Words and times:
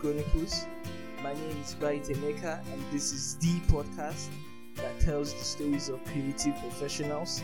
Chronicles. 0.00 0.64
My 1.22 1.34
name 1.34 1.60
is 1.62 1.74
Bright 1.74 2.04
Emeka, 2.04 2.64
and 2.72 2.82
this 2.90 3.12
is 3.12 3.36
the 3.36 3.60
podcast 3.70 4.28
that 4.76 4.98
tells 5.00 5.34
the 5.34 5.44
stories 5.44 5.90
of 5.90 6.02
creative 6.06 6.56
professionals, 6.56 7.42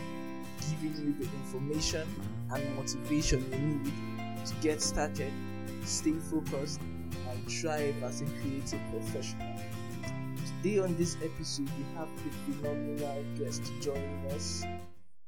giving 0.61 0.97
you 1.05 1.13
the 1.13 1.25
information 1.35 2.07
and 2.51 2.75
motivation 2.75 3.45
you 3.51 3.59
need 3.59 3.93
to 4.47 4.55
get 4.63 4.81
started, 4.81 5.31
stay 5.85 6.13
focused, 6.31 6.81
and 7.29 7.51
thrive 7.51 8.01
as 8.01 8.21
a 8.21 8.25
creative 8.41 8.81
professional. 8.89 9.55
Today, 10.63 10.79
on 10.79 10.97
this 10.97 11.15
episode, 11.23 11.69
we 11.77 11.85
have 11.95 12.09
a 12.09 12.51
phenomenal 12.51 13.23
guest 13.37 13.71
joining 13.81 14.31
us. 14.31 14.63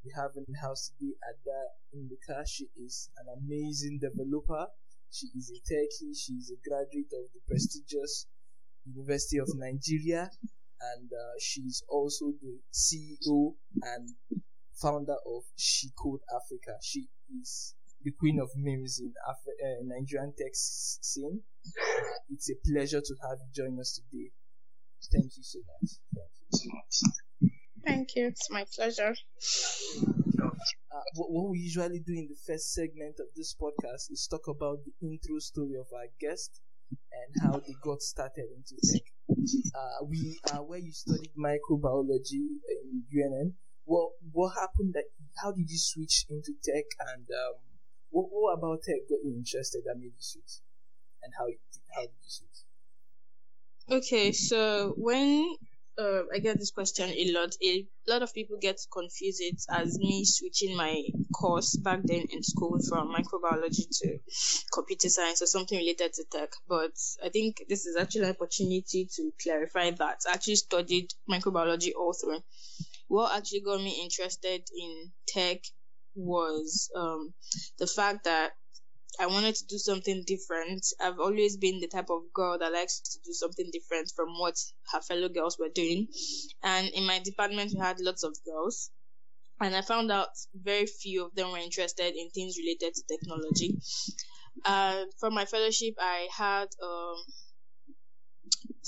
We 0.04 0.12
have 0.16 0.32
in 0.36 0.46
the 0.48 0.58
house 0.58 0.92
today 0.98 1.14
Ada 1.30 1.60
Nduka. 1.96 2.48
She 2.48 2.70
is 2.84 3.12
an 3.20 3.28
amazing 3.38 4.00
developer. 4.00 4.66
She 5.12 5.28
is 5.36 5.52
a 5.52 5.60
techie. 5.74 6.14
She 6.18 6.34
is 6.34 6.52
a 6.52 6.70
graduate 6.70 7.12
of 7.14 7.32
the 7.34 7.42
prestigious 7.48 8.28
University 8.86 9.38
of 9.38 9.50
Nigeria, 9.56 10.30
and 10.94 11.10
uh, 11.12 11.36
she 11.40 11.62
is 11.62 11.84
also 11.90 12.34
the 12.42 12.60
CEO 12.74 13.56
and 13.82 14.10
founder 14.82 15.16
of 15.26 15.44
She 15.58 15.90
Code 15.98 16.22
Africa. 16.34 16.78
She 16.82 17.08
is 17.42 17.76
the 18.04 18.12
queen 18.12 18.40
of 18.40 18.50
memes 18.56 19.00
in 19.02 19.14
Af- 19.28 19.46
uh, 19.48 19.84
Nigerian 19.84 20.34
tech 20.38 20.52
scene. 20.54 21.42
It's 22.30 22.50
a 22.50 22.56
pleasure 22.66 23.02
to 23.02 23.16
have 23.30 23.40
you 23.40 23.64
join 23.64 23.80
us 23.80 24.00
today. 24.00 24.32
Thank 25.12 25.32
you 25.38 25.44
so 25.44 25.60
much. 25.60 25.92
Thank 26.16 26.32
you 26.42 26.58
so 26.58 26.70
much. 26.74 27.52
Thank 27.86 28.16
you. 28.16 28.28
It's 28.28 28.50
my 28.50 28.66
pleasure. 28.76 29.16
What, 31.16 31.50
we 31.50 31.60
usually 31.60 32.00
do 32.00 32.14
in 32.14 32.28
the 32.30 32.38
first 32.46 32.74
segment 32.74 33.16
of 33.20 33.28
this 33.36 33.56
podcast 33.56 34.12
is 34.12 34.28
talk 34.30 34.48
about 34.48 34.80
the 34.86 34.94
intro 35.08 35.40
story 35.40 35.76
of 35.80 35.88
our 35.94 36.08
guest 36.20 36.62
and 36.92 37.30
how 37.42 37.60
they 37.60 37.76
got 37.84 38.02
started 38.02 38.46
into 38.56 38.76
tech. 38.92 39.04
Uh, 39.30 40.06
we 40.06 40.40
where 40.66 40.80
you 40.80 40.92
studied 40.92 41.32
microbiology 41.38 42.46
in 42.68 43.04
UNN. 43.14 43.54
Well, 43.86 44.12
what 44.32 44.54
happened? 44.56 44.94
That 44.94 45.06
how 45.42 45.52
did 45.52 45.70
you 45.70 45.78
switch 45.78 46.26
into 46.30 46.54
tech, 46.64 46.86
and 47.14 47.26
um, 47.26 47.56
what, 48.10 48.28
what 48.30 48.58
about 48.58 48.84
tech 48.84 49.08
got 49.10 49.20
you 49.24 49.36
interested 49.38 49.82
that 49.86 49.96
made 49.98 50.14
you 50.14 50.20
switch, 50.20 50.62
and 51.24 51.34
how 51.38 51.46
how 51.96 52.02
did 52.02 52.20
you 52.22 52.30
switch? 52.30 52.60
Okay, 53.92 54.32
so 54.32 54.94
when 54.98 55.56
uh, 56.00 56.24
I 56.34 56.40
get 56.40 56.58
this 56.58 56.72
question 56.72 57.10
a 57.10 57.32
lot, 57.32 57.56
a 57.62 57.86
lot 58.08 58.22
of 58.22 58.34
people 58.34 58.58
get 58.60 58.80
confused 58.92 59.44
as 59.70 60.00
me 60.00 60.24
switching 60.24 60.76
my 60.76 61.04
course 61.34 61.76
back 61.76 62.00
then 62.04 62.26
in 62.30 62.42
school 62.42 62.80
from 62.88 63.14
microbiology 63.14 63.88
to 64.02 64.20
computer 64.74 65.10
science 65.10 65.42
or 65.42 65.48
something 65.48 65.78
related 65.78 66.14
to 66.14 66.24
tech. 66.32 66.52
But 66.68 66.94
I 67.24 67.30
think 67.30 67.64
this 67.68 67.86
is 67.86 67.98
actually 67.98 68.26
an 68.26 68.32
opportunity 68.32 69.10
to 69.16 69.32
clarify 69.42 69.92
that. 69.92 70.22
I 70.28 70.34
actually 70.34 70.56
studied 70.56 71.12
microbiology 71.30 71.92
all 71.98 72.14
through. 72.14 72.40
What 73.08 73.36
actually 73.36 73.62
got 73.62 73.82
me 73.82 74.02
interested 74.02 74.64
in 74.78 75.12
tech 75.28 75.60
was 76.16 76.90
um, 76.96 77.34
the 77.78 77.88
fact 77.88 78.26
that 78.26 78.52
I 79.20 79.28
wanted 79.28 79.56
to 79.56 79.66
do 79.66 79.78
something 79.78 80.24
different. 80.26 80.86
I've 81.00 81.20
always 81.20 81.58
been 81.58 81.80
the 81.80 81.88
type 81.88 82.10
of 82.10 82.32
girl 82.34 82.58
that 82.58 82.72
likes 82.72 83.00
to 83.00 83.20
do 83.26 83.34
something 83.34 83.70
different 83.72 84.12
from 84.16 84.30
what 84.40 84.56
her 84.92 85.02
fellow 85.02 85.30
girls 85.30 85.58
were 85.60 85.70
doing. 85.70 86.08
And 86.64 86.88
in 86.90 87.06
my 87.06 87.20
department, 87.20 87.72
we 87.74 87.80
had 87.80 88.00
lots 88.00 88.24
of 88.24 88.36
girls. 88.46 88.92
And 89.62 89.76
I 89.76 89.82
found 89.82 90.12
out 90.12 90.30
very 90.54 90.86
few 90.86 91.26
of 91.26 91.36
them 91.36 91.52
were 91.52 91.58
interested 91.58 92.16
in 92.16 92.30
things 92.30 92.58
related 92.58 92.94
to 92.96 93.04
technology. 93.18 93.78
Uh, 94.64 95.06
from 95.20 95.34
my 95.34 95.46
fellowship, 95.46 95.96
I 96.00 96.28
had 96.36 96.68
um, 96.82 97.16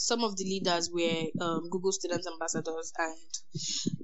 some 0.01 0.23
of 0.23 0.35
the 0.35 0.44
leaders 0.44 0.89
were 0.91 1.45
um, 1.45 1.69
Google 1.69 1.91
Student 1.91 2.25
Ambassadors, 2.25 2.91
and 2.97 3.16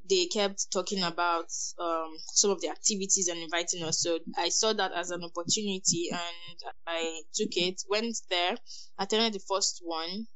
they 0.10 0.28
kept 0.28 0.72
talking 0.72 1.04
about 1.04 1.48
um, 1.80 2.12
some 2.34 2.52
of 2.52 2.62
the 2.62 2.70
activities 2.70 3.28
and 3.28 3.40
inviting 3.40 3.84
us. 3.84 4.02
So 4.02 4.20
I 4.38 4.50
saw 4.50 4.74
that 4.74 4.92
as 4.94 5.10
an 5.12 5.24
opportunity, 5.24 6.10
and 6.12 6.74
I 6.86 7.22
took 7.34 7.50
it. 7.58 7.82
Went 7.90 8.16
there, 8.30 8.56
attended 9.00 9.34
the 9.34 9.44
first 9.50 9.82
one, 9.84 10.28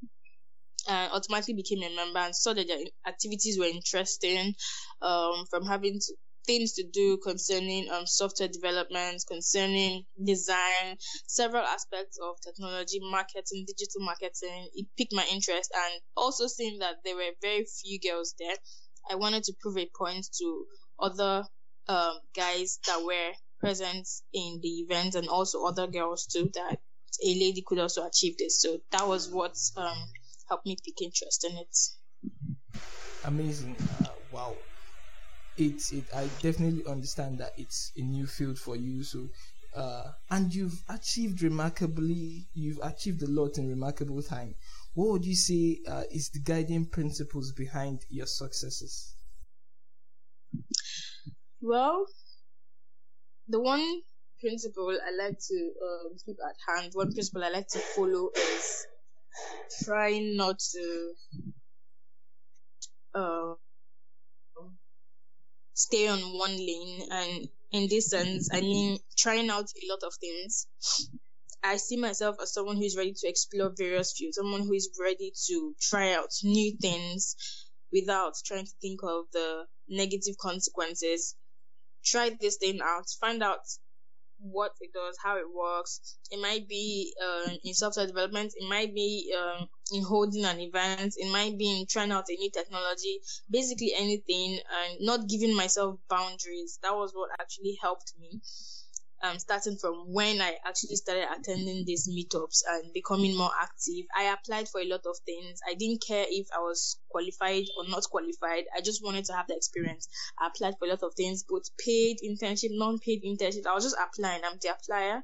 and 0.90 1.12
automatically 1.12 1.54
became 1.54 1.84
a 1.84 1.96
member, 1.96 2.20
and 2.20 2.36
saw 2.36 2.54
that 2.54 2.68
the 2.68 2.92
activities 3.08 3.60
were 3.60 3.66
interesting. 3.66 4.56
Um, 5.02 5.46
from 5.50 5.66
having 5.66 6.00
to 6.00 6.14
things 6.52 6.74
to 6.74 6.84
do 6.84 7.18
concerning 7.18 7.90
um, 7.90 8.06
software 8.06 8.50
development, 8.50 9.24
concerning 9.26 10.04
design, 10.22 10.98
several 11.28 11.64
aspects 11.64 12.20
of 12.22 12.36
technology, 12.44 13.00
marketing, 13.02 13.66
digital 13.66 14.02
marketing. 14.02 14.68
It 14.76 14.88
piqued 14.98 15.14
my 15.14 15.26
interest, 15.32 15.72
and 15.74 16.02
also 16.18 16.48
seeing 16.48 16.80
that 16.80 16.96
there 17.06 17.16
were 17.16 17.32
very 17.42 17.66
few 17.82 18.00
girls 18.00 18.36
there, 18.38 18.56
I 19.10 19.16
wanted 19.16 19.44
to 19.46 19.54
prove 19.62 19.78
a 19.78 19.90
point 19.98 20.28
to 20.40 20.66
other 21.00 21.46
um, 21.88 22.20
guys 22.36 22.80
that 22.86 23.02
were 23.04 23.32
present 23.60 24.08
in 24.34 24.60
the 24.62 24.84
event 24.84 25.16
and 25.16 25.30
also 25.30 25.64
other 25.64 25.88
girls 25.88 26.26
too 26.26 26.50
that 26.54 26.80
a 27.24 27.28
lady 27.28 27.64
could 27.66 27.80
also 27.80 28.06
achieve 28.06 28.38
this. 28.38 28.62
So 28.62 28.80
that 28.92 29.08
was 29.08 29.30
what 29.30 29.56
um, 29.78 29.98
helped 30.50 30.66
me 30.66 30.76
pick 30.84 31.02
interest 31.02 31.46
in 31.50 31.58
it. 31.58 31.78
Amazing! 33.24 33.76
Uh, 34.04 34.10
wow 34.32 34.58
it's 35.58 35.92
it 35.92 36.06
i 36.16 36.28
definitely 36.42 36.84
understand 36.88 37.38
that 37.40 37.52
it's 37.58 37.92
a 37.98 38.02
new 38.02 38.26
field 38.26 38.58
for 38.58 38.76
you 38.76 39.04
so 39.04 39.28
uh, 39.74 40.12
and 40.30 40.54
you've 40.54 40.84
achieved 40.90 41.42
remarkably 41.42 42.48
you've 42.54 42.80
achieved 42.84 43.24
a 43.24 43.28
lot 43.28 43.58
in 43.58 43.70
remarkable 43.70 44.22
time. 44.22 44.54
What 44.96 45.12
would 45.12 45.26
you 45.26 45.34
say 45.34 45.80
uh, 45.88 46.04
is 46.12 46.30
the 46.30 46.40
guiding 46.40 46.88
principles 46.88 47.54
behind 47.54 48.02
your 48.10 48.26
successes? 48.26 49.16
Well 51.62 52.06
the 53.48 53.60
one 53.62 54.02
principle 54.40 54.90
i 54.90 55.24
like 55.24 55.38
to 55.40 55.72
um, 55.84 56.16
keep 56.26 56.38
at 56.50 56.56
hand 56.68 56.92
one 56.94 57.12
principle 57.12 57.44
i 57.44 57.50
like 57.50 57.68
to 57.68 57.80
follow 57.80 58.30
is 58.36 58.88
trying 59.84 60.36
not 60.36 60.58
to 60.60 61.14
uh, 63.14 63.54
stay 65.74 66.08
on 66.08 66.20
one 66.38 66.58
lane. 66.58 67.08
And 67.12 67.50
in 67.72 67.88
this 67.88 68.10
sense 68.10 68.50
i 68.52 68.60
mean 68.60 69.00
trying 69.18 69.50
out 69.50 69.66
a 69.66 69.88
lot 69.90 70.04
of 70.04 70.14
things. 70.16 70.68
I 71.64 71.78
see 71.78 71.96
myself 71.98 72.38
as 72.42 72.54
someone 72.54 72.78
who 72.78 72.84
is 72.84 72.98
ready 72.98 73.14
to 73.14 73.28
explore 73.28 73.72
various 73.78 74.14
fields 74.18 74.38
someone 74.38 74.64
who 74.64 74.74
is 74.74 74.90
ready 75.00 75.32
to 75.48 75.76
try 75.80 76.14
out 76.14 76.32
new 76.44 76.76
things 76.82 77.36
without 77.92 78.34
trying 78.46 78.66
to 78.66 78.72
think 78.82 79.02
of 79.04 79.26
the 79.32 79.66
negative 79.88 80.36
consequences. 80.40 81.36
Try 82.04 82.36
this 82.42 82.58
thing 82.58 82.80
out 82.84 83.06
find 83.20 83.44
out 83.44 83.60
what 84.42 84.72
it 84.82 84.92
does, 84.94 85.18
how 85.24 85.38
it 85.38 85.46
works. 85.54 86.18
It 86.32 86.40
might 86.40 86.68
be 86.68 87.14
uh, 87.22 87.52
in 87.64 87.74
software 87.74 88.08
development, 88.08 88.54
it 88.56 88.68
might 88.68 88.94
be 88.94 89.34
um, 89.38 89.68
in 89.94 90.04
holding 90.04 90.46
an 90.46 90.60
event, 90.60 91.14
it 91.18 91.32
might 91.32 91.58
be 91.58 91.80
in 91.80 91.86
trying 91.88 92.12
out 92.12 92.30
a 92.30 92.34
new 92.36 92.52
technology, 92.52 93.20
basically 93.50 93.94
anything, 93.96 94.60
and 94.60 94.98
not 95.02 95.28
giving 95.28 95.56
myself 95.56 96.00
boundaries. 96.10 96.80
That 96.84 96.96
was 96.96 97.12
what 97.14 97.30
actually 97.40 97.78
helped 97.82 98.14
me 98.20 98.42
um, 99.24 99.38
starting 99.40 99.78
from 99.78 100.12
when 100.12 100.42
I 100.42 100.58
actually 100.66 100.96
started 100.96 101.26
attending 101.32 101.86
these 101.86 102.10
meetups 102.10 102.62
and 102.68 102.94
becoming 102.94 103.38
more 103.38 103.52
active. 103.62 104.06
I 104.16 104.34
applied 104.34 104.68
for 104.70 104.82
a 104.82 104.86
lot 104.88 105.02
of 105.06 105.18
things. 105.26 105.60
I 105.68 105.76
didn't 105.76 106.04
care 106.06 106.26
if 106.28 106.48
I 106.56 106.60
was 106.60 106.98
qualified 107.10 107.66
or 107.78 107.88
not 107.88 108.04
qualified. 108.10 108.66
I 108.76 108.82
just 108.82 109.04
wanted 109.04 109.26
to 109.26 109.34
have 109.34 109.48
the 109.48 109.56
experience. 109.56 110.08
I 110.40 110.48
applied 110.48 110.76
for 110.80 110.86
a 110.86 110.90
lot 110.90 111.04
of 111.04 111.14
things, 111.16 111.44
both 111.44 111.66
paid 111.78 112.18
internship, 112.26 112.70
non-paid 112.72 113.24
internship. 113.24 113.68
I 113.68 113.74
was 113.74 113.84
just 113.84 113.98
applying. 113.98 114.42
I'm 114.44 114.58
the 114.62 114.70
applier. 114.70 115.22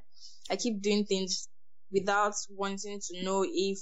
I 0.49 0.55
keep 0.55 0.81
doing 0.81 1.05
things 1.05 1.47
without 1.91 2.33
wanting 2.49 2.99
to 2.99 3.23
know 3.23 3.45
if 3.47 3.79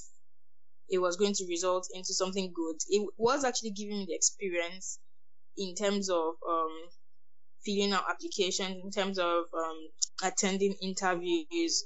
it 0.90 1.00
was 1.00 1.18
going 1.18 1.34
to 1.34 1.46
result 1.48 1.88
into 1.94 2.14
something 2.14 2.52
good. 2.54 2.76
It 2.90 3.08
was 3.18 3.44
actually 3.44 3.72
giving 3.72 3.98
me 4.00 4.06
the 4.06 4.16
experience 4.16 5.00
in 5.58 5.76
terms 5.76 6.10
of 6.10 6.36
um, 6.48 6.90
filling 7.66 7.94
out 7.94 8.04
applications, 8.10 8.78
in 8.84 8.92
terms 8.92 9.18
of 9.18 9.46
um, 9.54 9.90
attending 10.24 10.76
interviews. 10.82 11.84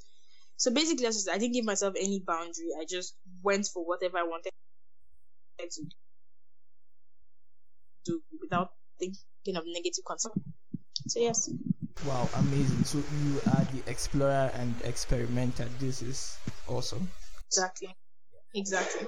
So 0.57 0.71
basically, 0.71 1.07
I 1.07 1.09
just, 1.09 1.29
I 1.29 1.37
didn't 1.37 1.53
give 1.53 1.65
myself 1.65 1.95
any 1.99 2.19
boundary. 2.19 2.69
I 2.79 2.85
just 2.87 3.15
went 3.41 3.67
for 3.73 3.85
whatever 3.85 4.17
I 4.17 4.23
wanted 4.23 4.51
to 5.59 5.81
do 8.05 8.21
without 8.41 8.71
thinking 8.99 9.55
of 9.55 9.63
negative 9.65 10.03
consequences. 10.05 10.53
So 11.07 11.19
yes. 11.19 11.49
Wow, 12.05 12.29
amazing! 12.35 12.83
So 12.85 12.97
you 12.97 13.41
are 13.47 13.65
the 13.73 13.83
explorer 13.87 14.51
and 14.53 14.73
experimenter. 14.83 15.65
This 15.79 16.01
is 16.01 16.37
awesome. 16.67 17.09
Exactly. 17.47 17.95
Exactly. 18.55 19.07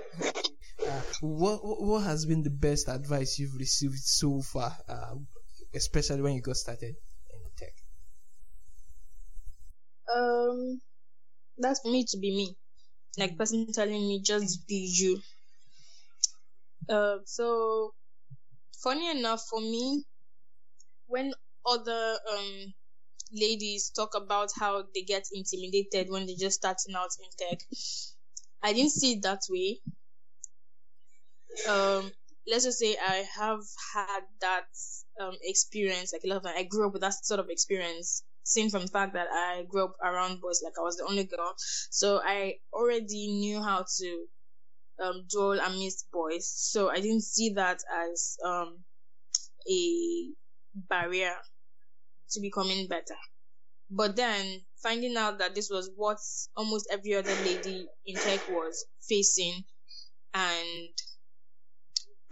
Uh, 0.85 1.01
what 1.21 1.59
what 1.63 2.03
has 2.03 2.25
been 2.25 2.43
the 2.43 2.49
best 2.49 2.89
advice 2.89 3.37
you've 3.39 3.55
received 3.55 3.99
so 3.99 4.41
far 4.41 4.75
uh, 4.89 5.15
especially 5.73 6.21
when 6.21 6.33
you 6.35 6.41
got 6.41 6.57
started 6.57 6.95
in 7.33 7.51
tech? 7.57 7.73
Um, 10.13 10.79
that's 11.57 11.81
for 11.81 11.91
me 11.91 12.05
to 12.05 12.17
be 12.19 12.35
me. 12.35 12.57
like 13.17 13.37
person 13.37 13.71
telling 13.73 14.07
me 14.07 14.21
just 14.23 14.67
be 14.67 14.93
you. 14.97 15.21
Uh, 16.87 17.19
so 17.25 17.95
funny 18.83 19.09
enough 19.11 19.43
for 19.49 19.61
me, 19.61 20.05
when 21.07 21.31
other 21.65 22.19
um 22.31 22.73
ladies 23.33 23.91
talk 23.91 24.15
about 24.15 24.51
how 24.59 24.83
they 24.95 25.03
get 25.03 25.25
intimidated 25.33 26.09
when 26.09 26.25
they're 26.27 26.35
just 26.39 26.57
starting 26.57 26.95
out 26.95 27.11
in 27.19 27.29
tech, 27.37 27.59
I 28.63 28.73
didn't 28.73 28.93
see 28.93 29.13
it 29.13 29.23
that 29.23 29.41
way. 29.49 29.81
Um, 31.67 32.11
let's 32.51 32.65
just 32.65 32.79
say 32.79 32.97
I 32.97 33.25
have 33.39 33.61
had 33.95 34.21
that 34.41 34.67
um 35.19 35.37
experience 35.43 36.13
like 36.13 36.23
a 36.25 36.27
lot 36.27 36.37
of 36.37 36.45
I 36.45 36.63
grew 36.63 36.87
up 36.87 36.93
with 36.93 37.01
that 37.01 37.25
sort 37.25 37.39
of 37.39 37.49
experience 37.49 38.23
seen 38.43 38.69
from 38.69 38.81
the 38.81 38.87
fact 38.87 39.13
that 39.13 39.27
I 39.31 39.63
grew 39.67 39.85
up 39.85 39.95
around 40.03 40.41
boys, 40.41 40.61
like 40.63 40.73
I 40.77 40.81
was 40.81 40.97
the 40.97 41.05
only 41.05 41.23
girl. 41.25 41.53
So 41.89 42.21
I 42.23 42.55
already 42.73 43.27
knew 43.27 43.61
how 43.61 43.85
to 43.99 44.25
um, 45.03 45.25
duel 45.29 45.59
amidst 45.59 46.11
boys. 46.11 46.47
So 46.47 46.89
I 46.89 46.95
didn't 46.99 47.23
see 47.23 47.53
that 47.53 47.79
as 48.11 48.37
um, 48.45 48.79
a 49.69 50.29
barrier 50.89 51.35
to 52.31 52.41
becoming 52.41 52.87
better. 52.87 53.17
But 53.89 54.15
then 54.15 54.61
finding 54.81 55.17
out 55.17 55.39
that 55.39 55.53
this 55.53 55.69
was 55.69 55.89
what 55.95 56.17
almost 56.55 56.87
every 56.91 57.15
other 57.15 57.35
lady 57.43 57.87
in 58.05 58.15
tech 58.15 58.39
was 58.49 58.85
facing 59.07 59.63
and 60.33 60.89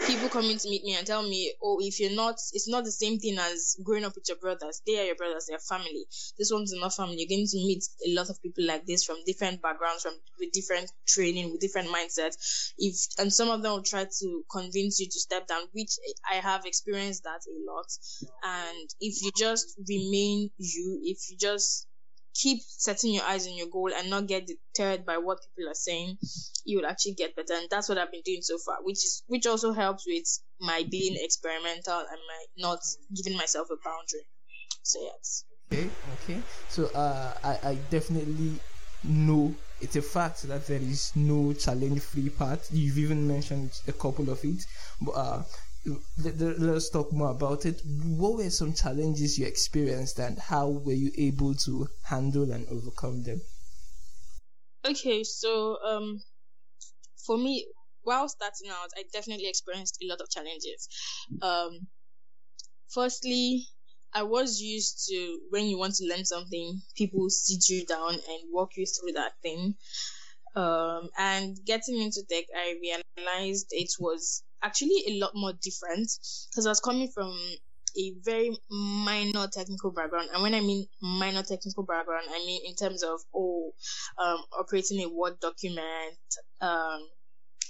people 0.08 0.30
coming 0.30 0.58
to 0.58 0.70
meet 0.70 0.84
me 0.84 0.96
and 0.96 1.06
tell 1.06 1.22
me, 1.22 1.54
oh, 1.62 1.80
if 1.82 2.00
you're 2.00 2.16
not, 2.16 2.36
it's 2.54 2.68
not 2.68 2.84
the 2.84 2.92
same 2.92 3.20
thing 3.20 3.38
as 3.38 3.76
growing 3.84 4.06
up 4.06 4.16
with 4.16 4.28
your 4.28 4.38
brothers. 4.38 4.82
They 4.86 5.00
are 5.00 5.06
your 5.06 5.16
brothers, 5.16 5.48
they're 5.48 5.60
family. 5.60 6.06
This 6.38 6.52
one's 6.52 6.74
not 6.74 6.94
family. 6.94 7.18
You're 7.20 7.38
going 7.38 7.48
to 7.48 7.58
meet 7.58 7.84
a 8.08 8.14
lot 8.14 8.30
of 8.30 8.42
people 8.42 8.66
like 8.66 8.86
this 8.86 9.04
from 9.04 9.18
different 9.26 9.62
backgrounds, 9.62 10.04
from 10.04 10.14
with 10.40 10.52
different 10.52 10.92
training, 11.08 11.52
with 11.52 11.62
different 11.62 11.90
mindsets. 11.90 12.72
If 12.78 12.96
and 13.18 13.32
some 13.32 13.50
of 13.50 13.62
them 13.62 13.74
will 13.74 13.84
try 13.84 14.06
to 14.06 14.46
convince 14.52 15.00
you 15.00 15.08
to 15.08 15.20
step 15.20 15.48
down, 15.48 15.64
which 15.74 15.92
I 16.30 16.36
have 16.36 16.66
experienced 16.66 17.24
that 17.24 17.42
a 17.48 17.56
lot. 17.72 17.88
And 18.44 18.90
if 19.00 19.22
you 19.22 19.32
just 19.38 19.80
remain 19.88 20.50
you, 20.58 21.02
if 21.04 21.30
you 21.30 21.38
just 21.38 21.88
keep 22.36 22.62
setting 22.62 23.14
your 23.14 23.24
eyes 23.24 23.48
on 23.48 23.54
your 23.56 23.68
goal 23.68 23.92
and 23.94 24.10
not 24.10 24.28
get 24.28 24.48
deterred 24.48 25.06
by 25.06 25.18
what 25.18 25.40
people 25.56 25.70
are 25.70 25.76
saying, 25.76 26.18
you 26.66 26.78
will 26.78 26.86
actually 26.86 27.14
get 27.14 27.36
better. 27.36 27.54
And 27.54 27.68
that's 27.70 27.90
what 27.90 27.98
I've 27.98 28.12
been 28.12 28.22
doing 28.26 28.42
so 28.42 28.58
far, 28.58 28.78
which 28.82 28.98
is 28.98 29.24
which 29.28 29.46
also 29.46 29.74
helps 29.74 30.06
with 30.08 30.26
my 30.60 30.86
being 30.90 31.16
experimental 31.20 32.00
and 32.00 32.08
my 32.28 32.46
not 32.58 32.80
giving 33.16 33.38
myself 33.38 33.68
a 33.72 33.78
boundary. 33.84 34.28
So 34.84 35.00
yes. 35.02 35.44
Okay, 35.72 35.90
okay. 36.24 36.42
So 36.70 36.86
uh 36.88 37.34
I, 37.44 37.70
I 37.70 37.76
definitely 37.90 38.60
know 39.04 39.54
it's 39.82 39.96
a 39.96 40.02
fact 40.02 40.44
that 40.44 40.68
there 40.68 40.82
is 40.82 41.12
no 41.16 41.54
challenge 41.54 42.02
free 42.02 42.30
path. 42.30 42.70
You've 42.72 42.98
even 42.98 43.28
mentioned 43.28 43.72
a 43.88 43.94
couple 43.94 44.30
of 44.30 44.44
it. 44.44 44.66
But 45.02 45.12
uh 45.12 45.44
let, 46.18 46.76
us 46.76 46.90
talk 46.90 47.12
more 47.14 47.32
about 47.32 47.66
it. 47.66 47.82
What 47.86 48.38
were 48.38 48.50
some 48.50 48.74
challenges 48.74 49.40
you 49.40 49.46
experienced 49.46 50.20
and 50.20 50.38
how 50.38 50.70
were 50.70 50.94
you 50.94 51.12
able 51.18 51.56
to 51.56 51.88
handle 52.04 52.52
and 52.52 52.68
overcome 52.68 53.24
them? 53.24 53.42
Okay, 54.86 55.24
so 55.24 55.78
um, 55.86 56.22
for 57.26 57.38
me, 57.38 57.68
while 58.04 58.30
starting 58.30 58.70
out, 58.70 58.90
I 58.98 59.04
definitely 59.14 59.48
experienced 59.48 59.98
a 60.02 60.08
lot 60.08 60.22
of 60.22 60.30
challenges. 60.30 60.88
Um, 61.42 61.88
firstly, 62.90 63.68
I 64.14 64.24
was 64.24 64.60
used 64.60 65.08
to 65.10 65.40
when 65.50 65.68
you 65.68 65.78
want 65.78 65.96
to 65.96 66.06
learn 66.06 66.26
something, 66.26 66.82
people 66.96 67.30
sit 67.30 67.70
you 67.70 67.86
down 67.86 68.14
and 68.14 68.52
walk 68.52 68.72
you 68.76 68.86
through 68.86 69.14
that 69.14 69.34
thing. 69.42 69.76
Um, 70.56 71.10
and 71.18 71.58
getting 71.66 72.02
into 72.02 72.24
tech, 72.30 72.46
I 72.56 72.76
realized 72.82 73.68
it 73.72 73.92
was 74.00 74.44
actually 74.64 75.04
a 75.08 75.20
lot 75.20 75.32
more 75.36 75.54
different 75.54 76.10
because 76.50 76.66
I 76.66 76.70
was 76.70 76.80
coming 76.80 77.10
from 77.14 77.38
a 77.98 78.14
very 78.24 78.56
minor 78.70 79.48
technical 79.48 79.92
background. 79.92 80.30
And 80.34 80.44
when 80.44 80.54
I 80.54 80.60
mean 80.60 80.88
minor 81.02 81.44
technical 81.44 81.84
background, 81.84 82.26
I 82.30 82.46
mean 82.46 82.62
in 82.66 82.76
terms 82.76 83.04
of, 83.04 83.20
oh, 83.34 83.72
um, 84.18 84.44
operating 84.58 85.02
a 85.02 85.10
Word 85.10 85.40
document, 85.40 86.18
um, 86.62 87.08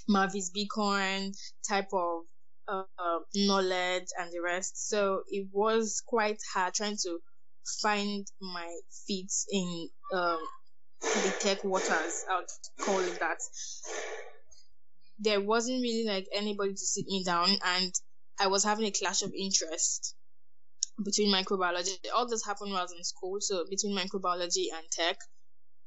Mavis 0.08 0.50
Beacon 0.50 1.32
type 1.68 1.88
of 1.92 2.22
uh, 2.68 3.18
knowledge 3.34 4.06
and 4.18 4.30
the 4.32 4.40
rest. 4.40 4.88
So 4.88 5.22
it 5.28 5.48
was 5.52 6.02
quite 6.06 6.38
hard 6.54 6.74
trying 6.74 6.96
to 7.02 7.18
find 7.82 8.26
my 8.40 8.68
feet 9.06 9.32
in 9.50 9.88
um, 10.12 10.38
the 11.00 11.34
tech 11.40 11.64
waters. 11.64 12.24
I 12.30 12.36
would 12.40 12.84
call 12.84 13.00
it 13.00 13.18
that 13.20 13.38
there 15.20 15.40
wasn't 15.40 15.82
really 15.82 16.04
like 16.06 16.26
anybody 16.34 16.72
to 16.72 16.78
sit 16.78 17.06
me 17.06 17.22
down 17.24 17.50
and 17.64 17.92
I 18.40 18.46
was 18.48 18.64
having 18.64 18.86
a 18.86 18.90
clash 18.90 19.22
of 19.22 19.32
interest 19.38 20.14
between 21.04 21.32
microbiology. 21.32 21.96
All 22.14 22.28
this 22.28 22.44
happened 22.44 22.70
while 22.70 22.80
I 22.80 22.84
was 22.84 22.94
in 22.96 23.04
school, 23.04 23.36
so 23.40 23.64
between 23.68 23.96
microbiology 23.96 24.66
and 24.74 24.84
tech, 24.90 25.18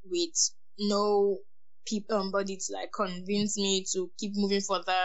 with 0.04 0.30
no 0.78 1.38
people 1.86 2.16
um, 2.16 2.30
body 2.30 2.56
to 2.56 2.72
like 2.72 2.90
convince 2.94 3.56
me 3.56 3.84
to 3.92 4.10
keep 4.18 4.32
moving 4.34 4.60
further. 4.60 4.96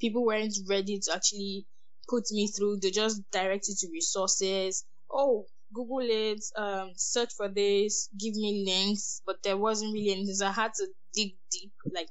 People 0.00 0.24
weren't 0.24 0.54
ready 0.68 0.98
to 0.98 1.14
actually 1.14 1.66
put 2.08 2.24
me 2.30 2.48
through. 2.48 2.78
They 2.80 2.90
just 2.90 3.22
directed 3.32 3.76
to 3.78 3.88
resources. 3.92 4.84
Oh, 5.10 5.46
Google 5.74 6.00
it, 6.02 6.44
um, 6.56 6.92
search 6.96 7.30
for 7.34 7.48
this, 7.48 8.08
give 8.18 8.34
me 8.34 8.64
links, 8.66 9.22
but 9.24 9.36
there 9.42 9.56
wasn't 9.56 9.92
really 9.94 10.12
anything. 10.12 10.34
So 10.34 10.46
I 10.46 10.52
had 10.52 10.72
to 10.74 10.86
dig 11.14 11.32
deep, 11.50 11.72
like 11.94 12.08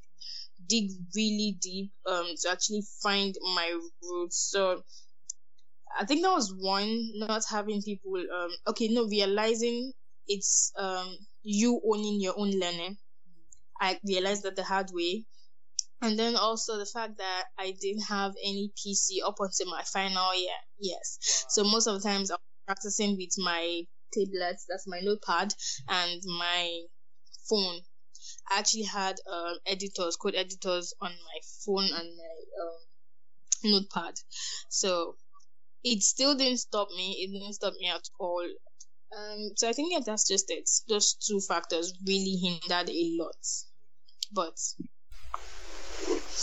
dig 0.72 0.88
really 1.16 1.52
deep 1.70 1.92
um 2.14 2.28
to 2.42 2.50
actually 2.52 2.84
find 3.04 3.34
my 3.58 3.70
roots. 4.10 4.38
So 4.54 4.84
I 6.00 6.06
think 6.06 6.22
that 6.24 6.32
was 6.34 6.54
one 6.54 7.12
not 7.16 7.44
having 7.50 7.82
people 7.82 8.16
um 8.18 8.52
okay 8.68 8.88
no 8.90 9.06
realizing 9.08 9.94
it's 10.28 10.72
um 10.78 11.18
you 11.44 11.82
owning 11.86 12.20
your 12.22 12.38
own 12.38 12.52
learning. 12.52 12.98
I 13.82 14.00
realized 14.06 14.44
that 14.44 14.56
the 14.58 14.64
hard 14.64 14.92
way. 14.94 15.26
And 16.02 16.20
then 16.20 16.36
also 16.36 16.78
the 16.78 16.86
fact 16.86 17.18
that 17.20 17.46
I 17.60 17.72
didn't 17.82 18.04
have 18.04 18.34
any 18.44 18.72
PC 18.82 19.22
up 19.26 19.36
until 19.40 19.68
my 19.72 19.84
final 19.84 20.36
year. 20.36 20.60
Yes. 20.80 21.18
Wow. 21.28 21.46
So 21.50 21.64
most 21.66 21.88
of 21.88 22.02
the 22.02 22.08
times 22.10 22.32
I'm 22.32 22.38
practicing 22.68 23.18
with 23.18 23.34
my 23.38 23.84
tablets, 24.14 24.66
that's 24.70 24.88
my 24.88 25.00
notepad, 25.02 25.54
and 25.90 26.22
my 26.28 26.82
phone. 27.50 27.82
I 28.50 28.60
actually 28.60 28.84
had 28.84 29.16
um, 29.32 29.58
editors, 29.66 30.16
code 30.16 30.36
editors 30.36 30.94
on 31.02 31.12
my 31.12 31.40
phone 31.66 31.86
and 31.86 32.10
my 32.18 32.36
um, 32.64 33.72
notepad. 33.72 34.16
So 34.70 35.16
it 35.84 36.02
still 36.02 36.36
didn't 36.36 36.58
stop 36.60 36.90
me. 36.96 37.18
It 37.22 37.32
didn't 37.32 37.54
stop 37.54 37.74
me 37.80 37.90
at 37.90 38.08
all. 38.20 38.46
Um, 39.18 39.52
so 39.56 39.68
I 39.68 39.74
think 39.74 39.92
yeah, 39.92 40.00
that's 40.06 40.28
just 40.28 40.46
it. 40.50 40.70
Those 40.88 41.14
two 41.16 41.40
factors 41.42 41.94
really 42.08 42.38
hindered 42.38 42.90
a 42.90 43.18
lot. 43.20 43.36
But 44.32 44.58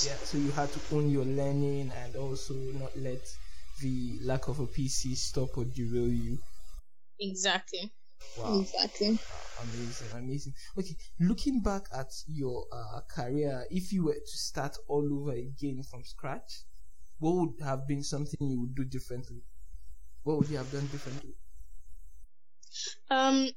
yeah, 0.04 0.16
so 0.22 0.38
you 0.38 0.50
had 0.50 0.70
to 0.72 0.80
own 0.94 1.10
your 1.10 1.24
learning 1.24 1.90
and 2.04 2.16
also 2.16 2.54
not 2.54 2.96
let 2.96 3.20
the 3.80 4.18
lack 4.22 4.48
of 4.48 4.60
a 4.60 4.66
PC 4.66 5.16
stop 5.16 5.56
or 5.56 5.64
derail 5.64 6.08
you. 6.08 6.38
Exactly. 7.20 7.90
Wow. 8.36 8.60
Exactly. 8.60 9.18
Amazing, 9.60 10.08
amazing. 10.16 10.54
Okay, 10.78 10.96
looking 11.20 11.60
back 11.60 11.82
at 11.92 12.12
your 12.26 12.66
uh, 12.72 13.00
career, 13.10 13.66
if 13.70 13.92
you 13.92 14.04
were 14.04 14.14
to 14.14 14.38
start 14.38 14.76
all 14.88 15.08
over 15.20 15.32
again 15.32 15.82
from 15.82 16.04
scratch, 16.04 16.62
what 17.18 17.34
would 17.34 17.60
have 17.64 17.86
been 17.88 18.04
something 18.04 18.38
you 18.40 18.60
would 18.60 18.74
do 18.74 18.84
differently? 18.84 19.42
What 20.22 20.38
would 20.38 20.48
you 20.48 20.58
have 20.58 20.70
done 20.70 20.86
differently? 20.86 21.34
Um, 23.10 23.48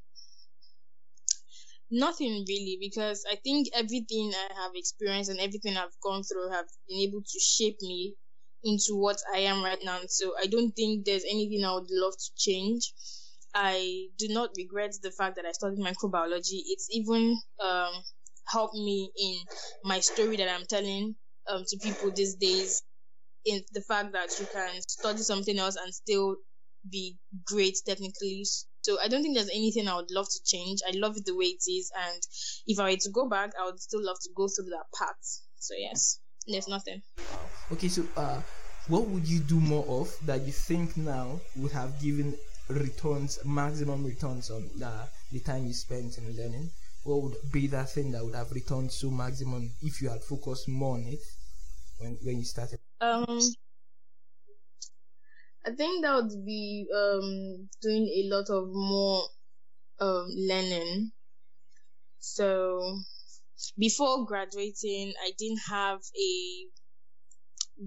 nothing 1.91 2.45
really, 2.47 2.77
because 2.79 3.23
I 3.29 3.35
think 3.35 3.67
everything 3.75 4.31
I 4.33 4.53
have 4.61 4.71
experienced 4.75 5.29
and 5.29 5.39
everything 5.39 5.77
I've 5.77 5.99
gone 6.03 6.23
through 6.23 6.49
have 6.51 6.65
been 6.87 6.99
able 6.99 7.21
to 7.21 7.39
shape 7.39 7.77
me 7.81 8.15
into 8.63 8.95
what 8.95 9.17
I 9.33 9.39
am 9.39 9.63
right 9.63 9.79
now. 9.83 9.99
So 10.07 10.33
I 10.41 10.45
don't 10.47 10.71
think 10.71 11.05
there's 11.05 11.25
anything 11.25 11.63
I 11.65 11.73
would 11.73 11.89
love 11.89 12.13
to 12.13 12.31
change. 12.37 12.93
I 13.53 14.07
do 14.17 14.27
not 14.29 14.49
regret 14.57 14.93
the 15.01 15.11
fact 15.11 15.35
that 15.35 15.45
I 15.45 15.51
studied 15.51 15.79
microbiology. 15.79 16.61
It's 16.67 16.87
even 16.91 17.39
um, 17.63 17.93
helped 18.47 18.75
me 18.75 19.11
in 19.17 19.37
my 19.83 19.99
story 19.99 20.37
that 20.37 20.49
I'm 20.49 20.65
telling 20.67 21.15
um, 21.47 21.63
to 21.67 21.77
people 21.77 22.11
these 22.11 22.35
days. 22.35 22.83
In 23.43 23.63
the 23.73 23.81
fact 23.81 24.13
that 24.13 24.29
you 24.39 24.45
can 24.53 24.79
study 24.87 25.23
something 25.23 25.57
else 25.57 25.75
and 25.75 25.91
still 25.91 26.35
be 26.89 27.17
great 27.45 27.75
technically. 27.85 28.45
So 28.83 28.99
I 29.03 29.07
don't 29.07 29.23
think 29.23 29.35
there's 29.35 29.49
anything 29.49 29.87
I 29.87 29.95
would 29.95 30.11
love 30.11 30.27
to 30.29 30.39
change. 30.45 30.79
I 30.87 30.91
love 30.95 31.17
it 31.17 31.25
the 31.25 31.35
way 31.35 31.45
it 31.45 31.63
is, 31.69 31.91
and 31.95 32.21
if 32.67 32.79
I 32.79 32.91
were 32.91 32.97
to 32.97 33.09
go 33.11 33.27
back, 33.29 33.51
I 33.59 33.65
would 33.65 33.79
still 33.79 34.03
love 34.03 34.17
to 34.21 34.29
go 34.35 34.47
through 34.47 34.69
that 34.69 34.85
path. 34.97 35.41
So 35.57 35.73
yes, 35.77 36.19
there's 36.47 36.67
nothing. 36.67 37.01
Okay, 37.71 37.87
so 37.87 38.03
uh, 38.15 38.41
what 38.87 39.07
would 39.07 39.27
you 39.27 39.39
do 39.39 39.59
more 39.59 39.85
of 39.87 40.15
that 40.25 40.41
you 40.41 40.51
think 40.51 40.97
now 40.97 41.39
would 41.55 41.71
have 41.71 41.99
given 42.01 42.35
returns, 42.73 43.39
maximum 43.45 44.05
returns 44.05 44.49
on 44.49 44.69
uh, 44.83 45.05
the 45.31 45.39
time 45.39 45.65
you 45.65 45.73
spent 45.73 46.17
in 46.17 46.35
learning? 46.35 46.69
what 47.03 47.21
would 47.23 47.35
be 47.51 47.67
that 47.67 47.89
thing 47.89 48.11
that 48.11 48.23
would 48.23 48.35
have 48.35 48.51
returned 48.51 48.91
so 48.91 49.09
maximum 49.09 49.71
if 49.81 50.01
you 50.01 50.09
had 50.09 50.23
focused 50.23 50.67
more 50.67 50.95
on 50.95 51.03
it 51.03 51.19
when 51.97 52.17
when 52.23 52.37
you 52.37 52.43
started? 52.43 52.79
Um, 52.99 53.39
I 55.65 55.71
think 55.71 56.03
that 56.03 56.15
would 56.15 56.45
be 56.45 56.87
um 56.95 57.69
doing 57.81 58.07
a 58.07 58.35
lot 58.35 58.49
of 58.49 58.69
more 58.71 59.23
um 59.99 60.27
learning. 60.29 61.11
So 62.19 62.99
before 63.77 64.25
graduating, 64.25 65.13
I 65.23 65.31
didn't 65.37 65.61
have 65.69 65.99
a 66.15 66.65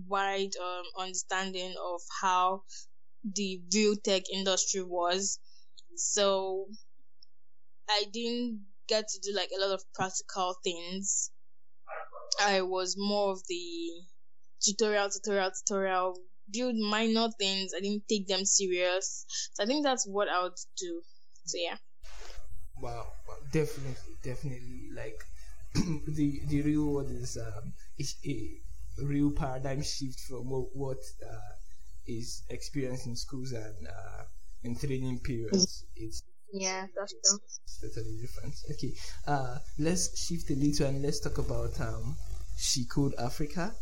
wide 0.09 0.51
um, 0.61 0.85
understanding 0.99 1.73
of 1.81 2.01
how 2.21 2.63
the 3.25 3.63
real 3.75 3.97
tech 3.97 4.25
industry 4.31 4.83
was. 4.83 5.39
So 5.97 6.69
I 7.89 8.05
didn't 8.13 8.67
get 8.89 9.09
to 9.09 9.19
do 9.21 9.33
like 9.33 9.51
a 9.51 9.59
lot 9.59 9.73
of 9.73 9.91
practical 9.95 10.53
things. 10.63 11.31
I 12.41 12.63
was 12.63 12.97
more 12.97 13.33
of 13.33 13.43
the 13.49 14.07
tutorial, 14.63 15.11
tutorial, 15.11 15.51
tutorial, 15.53 16.21
build 16.51 16.77
minor 16.77 17.31
things. 17.39 17.73
I 17.75 17.81
didn't 17.81 18.09
take 18.09 18.29
them 18.29 18.45
serious. 18.45 19.27
So 19.55 19.65
I 19.65 19.67
think 19.67 19.85
that's 19.85 20.07
what 20.07 20.29
I 20.29 20.43
would 20.45 20.59
do. 20.79 21.03
So 21.47 21.59
yeah. 21.59 21.79
Wow, 22.81 23.13
definitely, 23.53 24.17
definitely. 24.23 24.91
Like 24.93 25.23
the 25.75 26.41
the 26.47 26.63
real 26.63 26.87
world 26.87 27.11
is 27.11 27.39
um 27.39 27.73
a 28.27 28.61
real 28.99 29.33
paradigm 29.33 29.83
shift 29.83 30.21
from 30.21 30.49
what, 30.51 30.75
what 30.77 30.99
uh, 31.29 31.53
is 32.07 32.43
experienced 32.51 33.07
in 33.07 33.17
schools 33.17 33.53
and 33.53 33.89
uh, 33.89 34.23
in 34.63 34.77
training 34.77 35.21
periods. 35.21 35.85
It's 35.97 36.23
yeah, 36.53 36.87
that's 36.97 37.13
true. 37.13 37.39
It's 37.65 37.81
totally 37.81 38.17
different. 38.21 38.55
Okay, 38.71 38.93
uh, 39.27 39.59
let's 39.79 40.25
shift 40.25 40.51
a 40.51 40.55
little 40.55 40.87
and 40.87 41.03
let's 41.03 41.21
talk 41.21 41.39
about 41.39 41.81
um, 41.81 42.17
She 42.57 42.85
Code 42.85 43.15
Africa. 43.19 43.75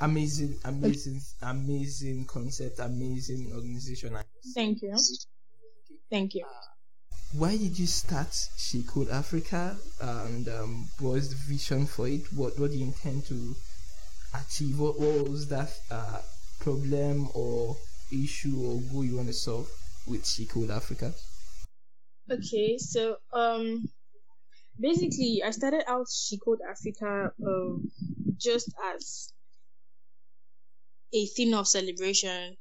Amazing, 0.00 0.56
amazing, 0.64 1.20
amazing 1.42 2.26
concept, 2.26 2.78
amazing 2.78 3.50
organization. 3.54 4.16
Thank 4.54 4.82
you. 4.82 4.96
Thank 6.10 6.34
you. 6.34 6.44
Uh, 6.44 6.70
why 7.32 7.56
did 7.56 7.78
you 7.78 7.86
start 7.86 8.36
She 8.58 8.82
Code 8.82 9.08
Africa, 9.08 9.76
and 10.00 10.48
um, 10.48 10.88
what 10.98 11.12
was 11.12 11.30
the 11.30 11.36
vision 11.52 11.86
for 11.86 12.06
it? 12.06 12.22
What 12.34 12.58
what 12.58 12.70
do 12.70 12.76
you 12.76 12.84
intend 12.84 13.24
to 13.26 13.56
achieve? 14.34 14.78
What, 14.78 15.00
what 15.00 15.28
was 15.28 15.48
that 15.48 15.70
uh, 15.90 16.18
problem 16.60 17.28
or 17.34 17.76
issue 18.12 18.56
or 18.64 18.80
goal 18.92 19.04
you 19.04 19.16
want 19.16 19.28
to 19.28 19.34
solve 19.34 19.68
with 20.06 20.26
She 20.26 20.48
Africa? 20.70 21.12
Okay, 22.30 22.78
so 22.78 23.16
um, 23.32 23.88
basically, 24.78 25.42
I 25.44 25.50
started 25.50 25.82
out 25.88 26.06
She 26.10 26.38
Africa 26.68 27.32
um, 27.44 27.90
just 28.36 28.72
as 28.94 29.32
a 31.12 31.26
theme 31.26 31.54
of 31.54 31.66
celebration. 31.66 32.56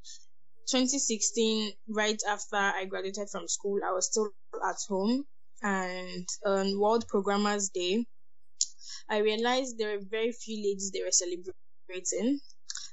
2016, 0.72 1.72
right 1.90 2.22
after 2.28 2.56
I 2.56 2.86
graduated 2.86 3.30
from 3.32 3.48
school, 3.48 3.80
I 3.88 3.92
was 3.92 4.08
still 4.08 4.30
at 4.68 4.78
home, 4.88 5.26
and 5.64 6.28
on 6.46 6.80
World 6.80 7.08
Programmers 7.08 7.70
Day, 7.70 8.06
I 9.10 9.18
realized 9.18 9.78
there 9.78 9.98
were 9.98 10.04
very 10.10 10.32
few 10.32 10.58
ladies 10.58 10.92
they 10.92 11.02
were 11.04 11.12
celebrating. 11.12 12.40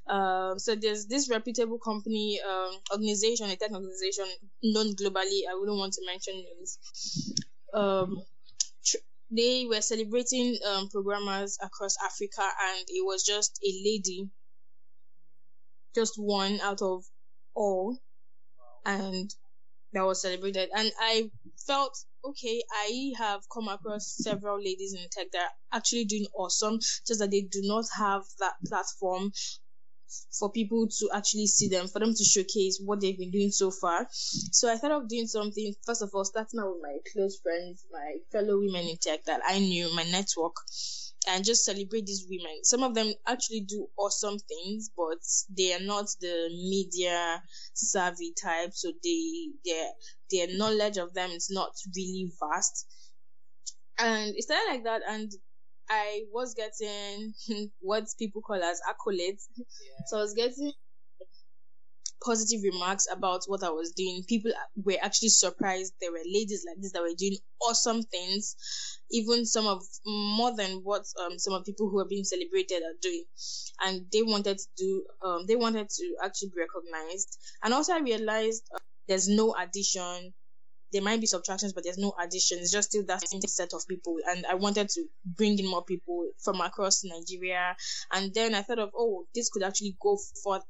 Uh, 0.08 0.56
so 0.56 0.75
there's 0.76 1.06
this 1.06 1.28
reputable 1.28 1.78
company, 1.78 2.40
um, 2.48 2.72
organization, 2.92 3.50
a 3.50 3.56
tech 3.56 3.72
organization 3.72 4.26
known 4.62 4.94
globally. 4.94 5.42
I 5.50 5.54
wouldn't 5.54 5.78
want 5.78 5.94
to 5.94 6.06
mention 6.06 6.34
names. 6.34 6.78
Um, 7.75 8.22
tr- 8.84 9.04
they 9.30 9.66
were 9.68 9.80
celebrating 9.80 10.58
um, 10.68 10.88
programmers 10.88 11.58
across 11.60 11.96
Africa, 12.04 12.42
and 12.42 12.86
it 12.88 13.04
was 13.04 13.25
just 13.25 13.58
a 13.64 13.70
lady, 13.84 14.30
just 15.94 16.14
one 16.16 16.60
out 16.60 16.82
of 16.82 17.04
all, 17.54 17.98
and 18.84 19.34
that 19.92 20.06
was 20.06 20.22
celebrated. 20.22 20.68
And 20.76 20.92
I 21.00 21.30
felt 21.66 21.96
okay. 22.25 22.62
I 22.70 23.12
have 23.18 23.40
come 23.52 23.66
across 23.66 24.14
several 24.18 24.58
ladies 24.58 24.94
in 24.94 25.00
tech 25.10 25.32
that 25.32 25.40
are 25.40 25.78
actually 25.78 26.04
doing 26.04 26.26
awesome, 26.36 26.78
just 27.06 27.18
that 27.18 27.32
they 27.32 27.40
do 27.40 27.62
not 27.64 27.86
have 27.96 28.22
that 28.38 28.54
platform 28.68 29.32
for 30.38 30.50
people 30.50 30.86
to 30.98 31.10
actually 31.14 31.46
see 31.46 31.68
them, 31.68 31.88
for 31.88 31.98
them 31.98 32.14
to 32.14 32.25
showcase 32.25 32.80
what 32.84 33.00
they've 33.00 33.18
been 33.18 33.30
doing 33.30 33.50
so 33.50 33.70
far. 33.70 34.06
So 34.10 34.70
I 34.72 34.76
thought 34.76 34.90
of 34.92 35.08
doing 35.08 35.26
something, 35.26 35.75
first 35.84 36.02
of 36.02 36.10
all, 36.14 36.25
starting 36.25 36.60
out 36.60 36.72
with 36.75 36.82
my 36.82 36.98
close 37.12 37.38
friends, 37.42 37.86
my 37.90 38.16
fellow 38.32 38.58
women 38.58 38.86
in 38.88 38.96
tech 39.00 39.25
that 39.25 39.40
I 39.46 39.58
knew, 39.58 39.94
my 39.94 40.04
network, 40.04 40.56
and 41.28 41.44
just 41.44 41.64
celebrate 41.64 42.06
these 42.06 42.26
women. 42.28 42.62
Some 42.62 42.82
of 42.82 42.94
them 42.94 43.12
actually 43.26 43.60
do 43.60 43.88
awesome 43.98 44.38
things, 44.38 44.90
but 44.96 45.18
they 45.56 45.75
are 45.75 45.80
not 45.80 46.06
the 46.20 46.48
media 46.50 47.42
savvy 47.75 48.32
type, 48.40 48.70
so 48.72 48.92
they 49.02 49.48
their 49.64 49.90
their 50.30 50.56
knowledge 50.56 50.98
of 50.98 51.14
them 51.14 51.30
is 51.30 51.48
not 51.50 51.70
really 51.96 52.30
vast. 52.40 52.86
And 53.98 54.34
it 54.36 54.42
started 54.42 54.70
like 54.70 54.84
that, 54.84 55.02
and 55.08 55.32
I 55.88 56.23
was 56.33 56.55
getting 56.55 57.35
what 57.81 58.05
people 58.19 58.43
call 58.43 58.62
as 58.62 58.81
accolades. 58.88 59.45
Yeah. 59.57 59.64
So 60.07 60.19
I 60.19 60.21
was 60.21 60.35
getting 60.35 60.73
positive 62.25 62.61
remarks 62.64 63.07
about 63.12 63.43
what 63.47 63.62
I 63.62 63.71
was 63.71 63.93
doing. 63.93 64.25
People 64.28 64.52
were 64.76 64.97
actually 65.00 65.28
surprised 65.28 65.93
there 66.00 66.12
were 66.12 66.25
ladies 66.26 66.64
like 66.66 66.81
this 66.81 66.93
that 66.93 67.02
were 67.02 67.14
doing 67.16 67.37
awesome 67.62 68.02
things, 68.02 68.57
even 69.11 69.47
some 69.47 69.66
of 69.66 69.83
more 70.05 70.55
than 70.57 70.81
what 70.83 71.05
um, 71.21 71.38
some 71.38 71.55
of 71.55 71.64
people 71.64 71.88
who 71.88 71.99
are 71.99 72.09
being 72.09 72.25
celebrated 72.25 72.83
are 72.83 72.99
doing. 73.00 73.25
And 73.81 74.07
they 74.12 74.23
wanted 74.23 74.59
to 74.59 74.66
do, 74.76 75.05
um, 75.25 75.47
they 75.47 75.57
wanted 75.57 75.88
to 75.88 76.16
actually 76.25 76.50
be 76.55 76.62
recognized. 76.62 77.38
And 77.62 77.75
also 77.75 77.95
I 77.95 78.00
realized 78.00 78.64
uh, 78.75 78.78
there's 79.09 79.28
no 79.28 79.55
addition 79.55 80.35
there 80.93 81.02
might 81.02 81.21
be 81.21 81.26
subtractions, 81.26 81.73
but 81.73 81.85
there's 81.85 81.99
no 81.99 82.14
addition. 82.21 82.59
It's 82.59 82.73
just 82.73 82.90
still 82.90 83.05
that 83.07 83.26
same 83.26 83.40
set 83.43 83.73
of 83.75 83.87
people. 83.88 84.16
And 84.28 84.47
I 84.47 84.55
wanted 84.55 84.88
to 84.90 85.05
bring 85.25 85.59
in 85.59 85.69
more 85.69 85.85
people 85.85 86.28
from 86.43 86.61
across 86.61 87.02
Nigeria. 87.05 87.76
And 88.12 88.33
then 88.35 88.55
I 88.55 88.62
thought 88.62 88.78
of, 88.78 88.90
oh, 88.97 89.26
this 89.35 89.50
could 89.50 89.62
actually 89.62 89.97
go 90.00 90.19
for. 90.43 90.61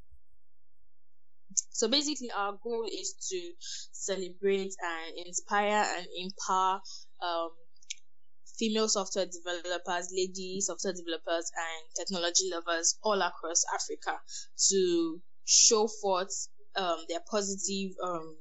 So 1.71 1.89
basically, 1.89 2.31
our 2.37 2.59
goal 2.63 2.87
is 2.91 3.15
to 3.31 3.53
celebrate 3.93 4.73
and 4.83 5.27
inspire 5.27 5.87
and 5.97 6.07
empower 6.19 6.81
um, 7.23 7.51
female 8.59 8.89
software 8.89 9.27
developers, 9.27 10.09
lady 10.13 10.61
software 10.61 10.95
developers, 10.95 11.51
and 11.57 12.07
technology 12.07 12.51
lovers 12.53 12.99
all 13.03 13.21
across 13.21 13.65
Africa 13.75 14.19
to 14.71 15.21
show 15.45 15.89
forth 16.03 16.49
um, 16.77 16.99
their 17.09 17.21
positive 17.31 17.93
um, 18.03 18.37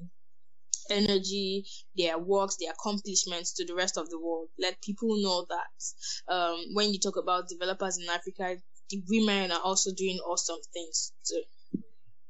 energy, 0.89 1.65
their 1.95 2.17
works, 2.17 2.57
their 2.57 2.71
accomplishments 2.71 3.53
to 3.53 3.65
the 3.65 3.75
rest 3.75 3.97
of 3.97 4.09
the 4.09 4.19
world. 4.19 4.49
Let 4.59 4.81
people 4.81 5.21
know 5.21 5.45
that 5.49 6.33
um, 6.33 6.63
when 6.73 6.93
you 6.93 6.99
talk 6.99 7.17
about 7.17 7.49
developers 7.49 7.97
in 7.97 8.09
Africa, 8.09 8.57
the 8.89 9.03
women 9.09 9.51
are 9.51 9.61
also 9.61 9.91
doing 9.95 10.19
awesome 10.19 10.59
things 10.73 11.11
too. 11.27 11.43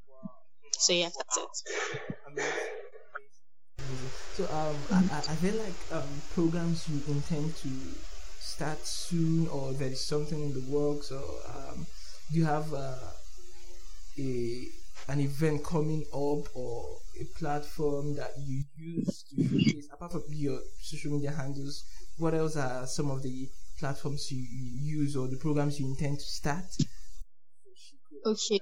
Wow. 0.07 0.29
So 0.71 0.93
yeah, 0.93 1.09
that's 1.15 1.37
it. 1.37 1.73
So 4.35 4.43
um, 4.51 4.75
I, 4.91 5.17
I 5.17 5.35
feel 5.35 5.55
like 5.55 5.73
um, 5.91 6.21
programs 6.33 6.89
you 6.89 7.01
intend 7.07 7.55
to 7.57 7.69
start 8.39 8.85
soon, 8.85 9.47
or 9.47 9.71
there 9.73 9.87
is 9.89 10.05
something 10.05 10.41
in 10.41 10.53
the 10.53 10.63
works, 10.69 11.11
or 11.11 11.23
um, 11.47 11.85
do 12.31 12.39
you 12.39 12.45
have 12.45 12.73
uh, 12.73 12.95
a 14.19 14.67
an 15.07 15.19
event 15.19 15.63
coming 15.63 16.03
up, 16.13 16.47
or 16.55 16.97
a 17.21 17.39
platform 17.39 18.15
that 18.15 18.31
you 18.37 18.63
use 18.75 19.23
to 19.29 19.43
showcase 19.43 19.87
apart 19.93 20.11
from 20.11 20.23
your 20.29 20.59
social 20.81 21.11
media 21.11 21.31
handles 21.31 21.85
what 22.17 22.33
else 22.33 22.55
are 22.55 22.85
some 22.87 23.11
of 23.11 23.21
the 23.23 23.49
platforms 23.79 24.31
you, 24.31 24.39
you 24.39 24.99
use 24.99 25.15
or 25.15 25.27
the 25.27 25.37
programs 25.37 25.79
you 25.79 25.85
intend 25.87 26.17
to 26.17 26.25
start? 26.25 26.63
Okay. 28.25 28.59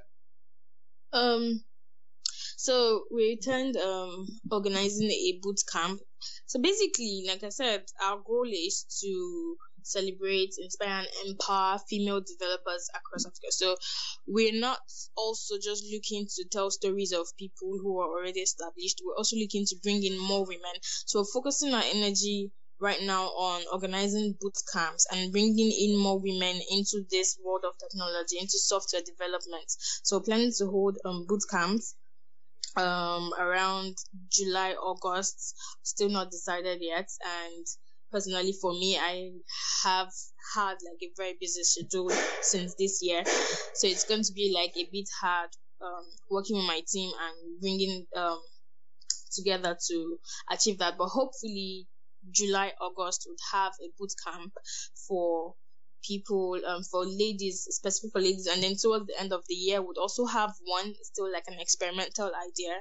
Um 1.11 1.63
so 2.57 3.03
we 3.13 3.37
returned 3.37 3.77
um 3.77 4.27
organizing 4.51 5.09
a 5.09 5.39
boot 5.41 5.59
camp. 5.71 5.99
So 6.47 6.59
basically 6.61 7.25
like 7.27 7.43
i 7.43 7.49
said 7.49 7.83
our 8.03 8.17
goal 8.25 8.47
is 8.47 8.85
to 9.01 9.57
celebrate, 9.83 10.53
inspire, 10.57 10.99
and 10.99 11.07
empower 11.25 11.79
female 11.89 12.21
developers 12.21 12.89
across 12.95 13.25
Africa. 13.25 13.51
So 13.51 13.75
we're 14.27 14.59
not 14.59 14.79
also 15.15 15.55
just 15.61 15.85
looking 15.91 16.27
to 16.35 16.45
tell 16.51 16.71
stories 16.71 17.11
of 17.11 17.27
people 17.37 17.77
who 17.81 17.99
are 17.99 18.09
already 18.09 18.41
established. 18.41 19.01
We're 19.05 19.17
also 19.17 19.37
looking 19.37 19.65
to 19.67 19.75
bring 19.83 20.03
in 20.03 20.17
more 20.19 20.45
women. 20.45 20.73
So 20.81 21.23
focusing 21.23 21.73
our 21.73 21.83
energy 21.93 22.51
right 22.79 23.01
now 23.03 23.23
on 23.27 23.61
organizing 23.71 24.35
boot 24.41 24.57
camps 24.73 25.07
and 25.11 25.31
bringing 25.31 25.71
in 25.71 25.97
more 25.97 26.19
women 26.19 26.59
into 26.69 27.03
this 27.09 27.37
world 27.43 27.63
of 27.65 27.73
technology, 27.79 28.37
into 28.39 28.59
software 28.59 29.01
development. 29.05 29.65
So 30.03 30.19
planning 30.19 30.51
to 30.57 30.65
hold 30.65 30.97
um, 31.05 31.25
boot 31.27 31.43
camps 31.49 31.95
um, 32.75 33.31
around 33.39 33.95
July, 34.29 34.73
August, 34.73 35.55
still 35.83 36.09
not 36.09 36.31
decided 36.31 36.79
yet. 36.81 37.09
And 37.23 37.65
personally 38.13 38.53
for 38.61 38.71
me, 38.73 38.97
I 38.97 39.31
have 39.83 40.09
had 40.55 40.73
like 40.73 41.01
a 41.01 41.11
very 41.17 41.35
busy 41.39 41.63
schedule 41.63 42.11
since 42.41 42.75
this 42.75 42.99
year, 43.01 43.23
so 43.25 43.87
it's 43.87 44.05
going 44.05 44.23
to 44.23 44.33
be 44.33 44.53
like 44.55 44.73
a 44.77 44.87
bit 44.91 45.09
hard 45.19 45.49
um, 45.81 46.05
working 46.29 46.57
with 46.57 46.67
my 46.67 46.81
team 46.87 47.11
and 47.19 47.59
bringing 47.59 48.05
um, 48.15 48.39
together 49.35 49.77
to 49.89 50.17
achieve 50.51 50.79
that. 50.79 50.95
But 50.97 51.07
hopefully, 51.07 51.87
July, 52.31 52.71
August 52.79 53.25
would 53.27 53.39
have 53.51 53.73
a 53.81 53.89
boot 53.97 54.13
camp 54.25 54.53
for 55.07 55.55
people, 56.05 56.59
um, 56.67 56.83
for 56.83 57.05
ladies, 57.05 57.65
specifically 57.69 58.11
for 58.11 58.21
ladies, 58.21 58.47
and 58.47 58.61
then 58.61 58.75
towards 58.75 59.07
the 59.07 59.19
end 59.19 59.33
of 59.33 59.41
the 59.47 59.55
year, 59.55 59.81
would 59.81 59.97
also 59.97 60.25
have 60.25 60.53
one 60.65 60.93
still 61.01 61.31
like 61.31 61.45
an 61.47 61.59
experimental 61.59 62.27
idea. 62.27 62.75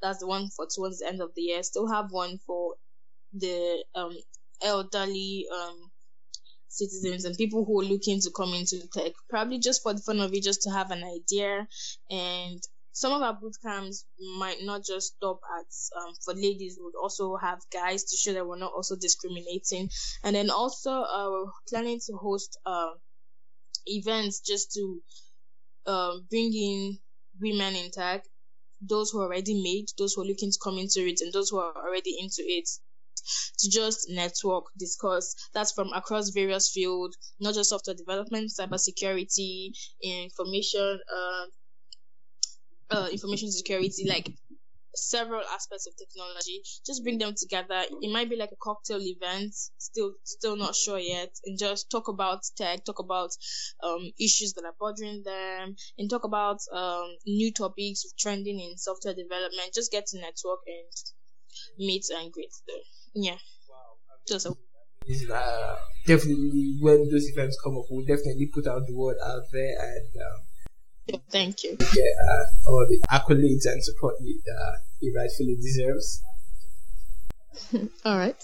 That's 0.00 0.20
the 0.20 0.26
one 0.26 0.48
for 0.56 0.66
towards 0.72 1.00
the 1.00 1.08
end 1.08 1.20
of 1.20 1.30
the 1.34 1.42
year. 1.42 1.62
Still 1.62 1.88
have 1.88 2.06
one 2.10 2.38
for 2.46 2.74
the 3.32 3.84
um 3.94 4.16
elderly 4.62 5.46
um 5.54 5.90
citizens 6.68 7.24
and 7.24 7.36
people 7.36 7.64
who 7.64 7.80
are 7.80 7.84
looking 7.84 8.20
to 8.20 8.30
come 8.36 8.54
into 8.54 8.80
tech, 8.92 9.12
probably 9.28 9.58
just 9.58 9.82
for 9.82 9.92
the 9.92 10.00
fun 10.00 10.20
of 10.20 10.32
it, 10.32 10.42
just 10.42 10.62
to 10.62 10.70
have 10.70 10.90
an 10.90 11.02
idea. 11.04 11.66
And 12.10 12.60
some 12.92 13.12
of 13.12 13.22
our 13.22 13.34
boot 13.34 13.56
camps 13.64 14.04
might 14.38 14.58
not 14.62 14.84
just 14.84 15.14
stop 15.16 15.40
at 15.58 16.00
um, 16.00 16.14
for 16.24 16.34
ladies 16.34 16.76
we 16.78 16.84
would 16.84 17.00
also 17.00 17.36
have 17.36 17.58
guys 17.72 18.04
to 18.04 18.16
show 18.16 18.32
that 18.32 18.46
we're 18.46 18.58
not 18.58 18.72
also 18.72 18.96
discriminating. 18.96 19.90
And 20.24 20.36
then 20.36 20.50
also 20.50 20.92
uh, 20.92 21.50
planning 21.68 22.00
to 22.06 22.12
host 22.16 22.58
uh, 22.66 22.90
events 23.86 24.40
just 24.40 24.72
to 24.74 25.00
uh, 25.86 26.14
bring 26.30 26.52
in 26.54 26.98
women 27.40 27.74
in 27.74 27.90
tech 27.90 28.24
those 28.80 29.10
who 29.10 29.20
are 29.20 29.26
already 29.26 29.62
made 29.62 29.86
those 29.98 30.14
who 30.14 30.22
are 30.22 30.26
looking 30.26 30.50
to 30.50 30.58
come 30.62 30.78
into 30.78 31.00
it 31.06 31.20
and 31.20 31.32
those 31.32 31.50
who 31.50 31.58
are 31.58 31.74
already 31.76 32.16
into 32.18 32.42
it 32.42 32.68
to 33.58 33.70
just 33.70 34.06
network, 34.10 34.64
discuss. 34.78 35.34
That's 35.54 35.72
from 35.72 35.88
across 35.92 36.30
various 36.30 36.70
fields, 36.70 37.16
not 37.40 37.54
just 37.54 37.70
software 37.70 37.96
development, 37.96 38.50
cybersecurity, 38.58 39.70
information, 40.02 41.00
uh, 41.14 41.46
uh, 42.90 43.08
information 43.12 43.50
security, 43.50 44.06
like 44.08 44.30
several 44.94 45.42
aspects 45.52 45.86
of 45.86 45.94
technology. 45.96 46.62
Just 46.86 47.02
bring 47.02 47.18
them 47.18 47.34
together. 47.36 47.84
It 48.02 48.12
might 48.12 48.28
be 48.28 48.36
like 48.36 48.52
a 48.52 48.56
cocktail 48.62 49.00
event, 49.00 49.54
still 49.78 50.14
still 50.24 50.56
not 50.56 50.74
sure 50.74 50.98
yet, 50.98 51.30
and 51.44 51.58
just 51.58 51.90
talk 51.90 52.08
about 52.08 52.40
tech, 52.56 52.84
talk 52.84 52.98
about 52.98 53.30
um, 53.82 54.10
issues 54.18 54.52
that 54.54 54.64
are 54.64 54.74
bothering 54.78 55.22
them, 55.24 55.76
and 55.98 56.10
talk 56.10 56.24
about 56.24 56.58
um, 56.72 57.16
new 57.26 57.52
topics 57.52 58.04
trending 58.18 58.60
in 58.60 58.76
software 58.76 59.14
development. 59.14 59.74
Just 59.74 59.92
get 59.92 60.06
to 60.06 60.18
network 60.18 60.60
and 60.66 60.92
meet 61.78 62.04
and 62.10 62.32
greet 62.32 62.52
them. 62.66 62.80
Yeah. 63.14 63.36
Wow. 63.68 63.96
Just 64.26 64.46
a 64.46 64.54
uh, 65.34 65.76
definitely 66.06 66.76
when 66.80 67.08
those 67.10 67.26
events 67.28 67.58
come 67.64 67.76
up, 67.76 67.84
we'll 67.90 68.04
definitely 68.04 68.46
put 68.46 68.66
out 68.66 68.86
the 68.86 68.94
word 68.94 69.16
out 69.24 69.42
there 69.52 69.74
and 69.80 70.06
um, 70.22 71.20
Thank 71.30 71.64
you. 71.64 71.76
Get 71.76 71.90
uh, 71.90 72.70
all 72.70 72.86
the 72.88 73.00
accolades 73.10 73.66
and 73.66 73.82
support 73.82 74.14
he, 74.20 74.38
uh, 74.48 74.72
he 75.00 75.12
rightfully 75.16 75.56
deserves. 75.56 76.22
all 78.04 78.16
right. 78.16 78.36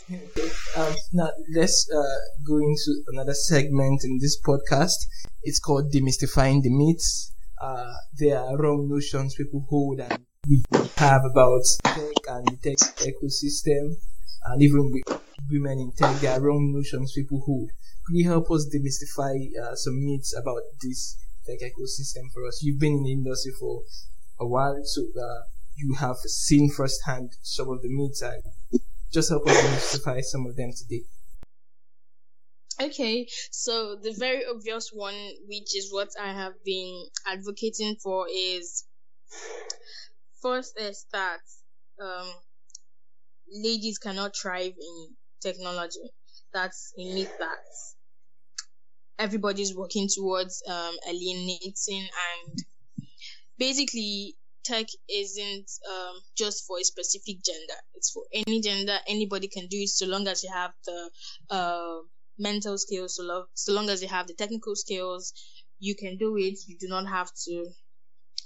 Um, 0.77 0.95
now 1.13 1.31
let's 1.55 1.89
uh, 1.95 2.47
go 2.47 2.59
into 2.59 3.03
another 3.09 3.35
segment 3.35 4.03
in 4.05 4.19
this 4.21 4.41
podcast. 4.41 5.07
It's 5.43 5.61
called 5.61 5.93
demystifying 5.93 6.63
the 6.63 6.71
myths. 6.71 7.33
Uh, 7.61 7.93
there 8.19 8.39
are 8.39 8.57
wrong 8.59 8.89
notions 8.89 9.35
people 9.35 9.65
hold 9.69 10.01
and 10.01 10.27
we 10.49 10.63
have 10.97 11.23
about 11.25 11.63
tech 11.85 12.13
and 12.29 12.47
the 12.47 12.57
tech 12.63 12.79
ecosystem, 13.07 13.97
and 14.49 14.63
even 14.63 14.91
with 14.93 15.21
women 15.51 15.79
in 15.79 15.93
tech, 15.97 16.17
there 16.21 16.33
are 16.33 16.41
wrong 16.41 16.73
notions 16.73 17.13
people 17.15 17.43
hold. 17.45 17.71
Could 18.07 18.17
you 18.17 18.29
help 18.29 18.51
us 18.51 18.69
demystify 18.73 19.35
uh, 19.63 19.75
some 19.75 20.05
myths 20.05 20.35
about 20.37 20.63
this 20.83 21.17
tech 21.47 21.61
ecosystem 21.61 22.31
for 22.33 22.47
us. 22.47 22.63
You've 22.63 22.81
been 22.81 22.95
in 22.95 23.03
the 23.05 23.13
industry 23.13 23.53
for 23.59 23.83
a 24.41 24.47
while, 24.47 24.81
so 24.85 25.03
uh, 25.03 25.43
you 25.77 25.95
have 25.99 26.17
seen 26.17 26.71
firsthand 26.71 27.31
some 27.43 27.71
of 27.71 27.83
the 27.83 27.89
myths 27.89 28.23
and 28.23 28.43
just 29.13 29.31
help 29.31 29.47
us 29.49 29.57
demystify 29.57 30.23
some 30.23 30.47
of 30.47 30.57
them 30.57 30.73
today. 30.77 31.05
Okay, 32.81 33.27
so 33.51 33.97
the 34.03 34.13
very 34.19 34.43
obvious 34.45 34.91
one, 34.93 35.15
which 35.47 35.75
is 35.77 35.91
what 35.91 36.11
I 36.21 36.33
have 36.33 36.53
been 36.65 37.07
advocating 37.27 37.97
for, 38.03 38.27
is 38.29 38.85
first 40.43 40.79
is 40.79 41.07
that 41.13 41.41
um, 42.03 42.29
ladies 43.53 43.99
cannot 43.99 44.37
thrive 44.37 44.75
in 44.79 45.17
technology. 45.43 46.11
That's 46.53 46.93
a 46.99 47.15
myth 47.15 47.33
that. 47.39 47.59
Everybody's 49.19 49.75
working 49.75 50.09
towards 50.09 50.63
um, 50.67 50.97
alienating 51.07 52.09
and 52.09 52.65
basically 53.59 54.37
tech 54.65 54.87
isn't 55.09 55.71
um, 55.91 56.21
just 56.37 56.65
for 56.67 56.79
a 56.79 56.85
specific 56.85 57.37
gender. 57.45 57.81
It's 57.95 58.11
for 58.11 58.25
any 58.33 58.61
gender 58.61 58.99
anybody 59.07 59.49
can 59.49 59.67
do 59.69 59.79
it 59.79 59.89
so 59.89 60.07
long 60.07 60.27
as 60.29 60.43
you 60.43 60.51
have 60.53 60.73
the 60.87 61.11
uh, 61.51 61.99
mental 62.39 62.79
skills 62.79 63.17
so, 63.17 63.23
lo- 63.25 63.47
so 63.55 63.73
long 63.73 63.89
as 63.91 64.03
you 64.03 64.09
have 64.09 64.27
the 64.27 64.35
technical 64.35 64.77
skills 64.77 65.33
you 65.79 65.95
can 65.95 66.17
do 66.19 66.37
it. 66.37 66.59
You 66.67 66.77
do 66.79 66.89
not 66.89 67.07
have 67.09 67.31
to 67.47 67.67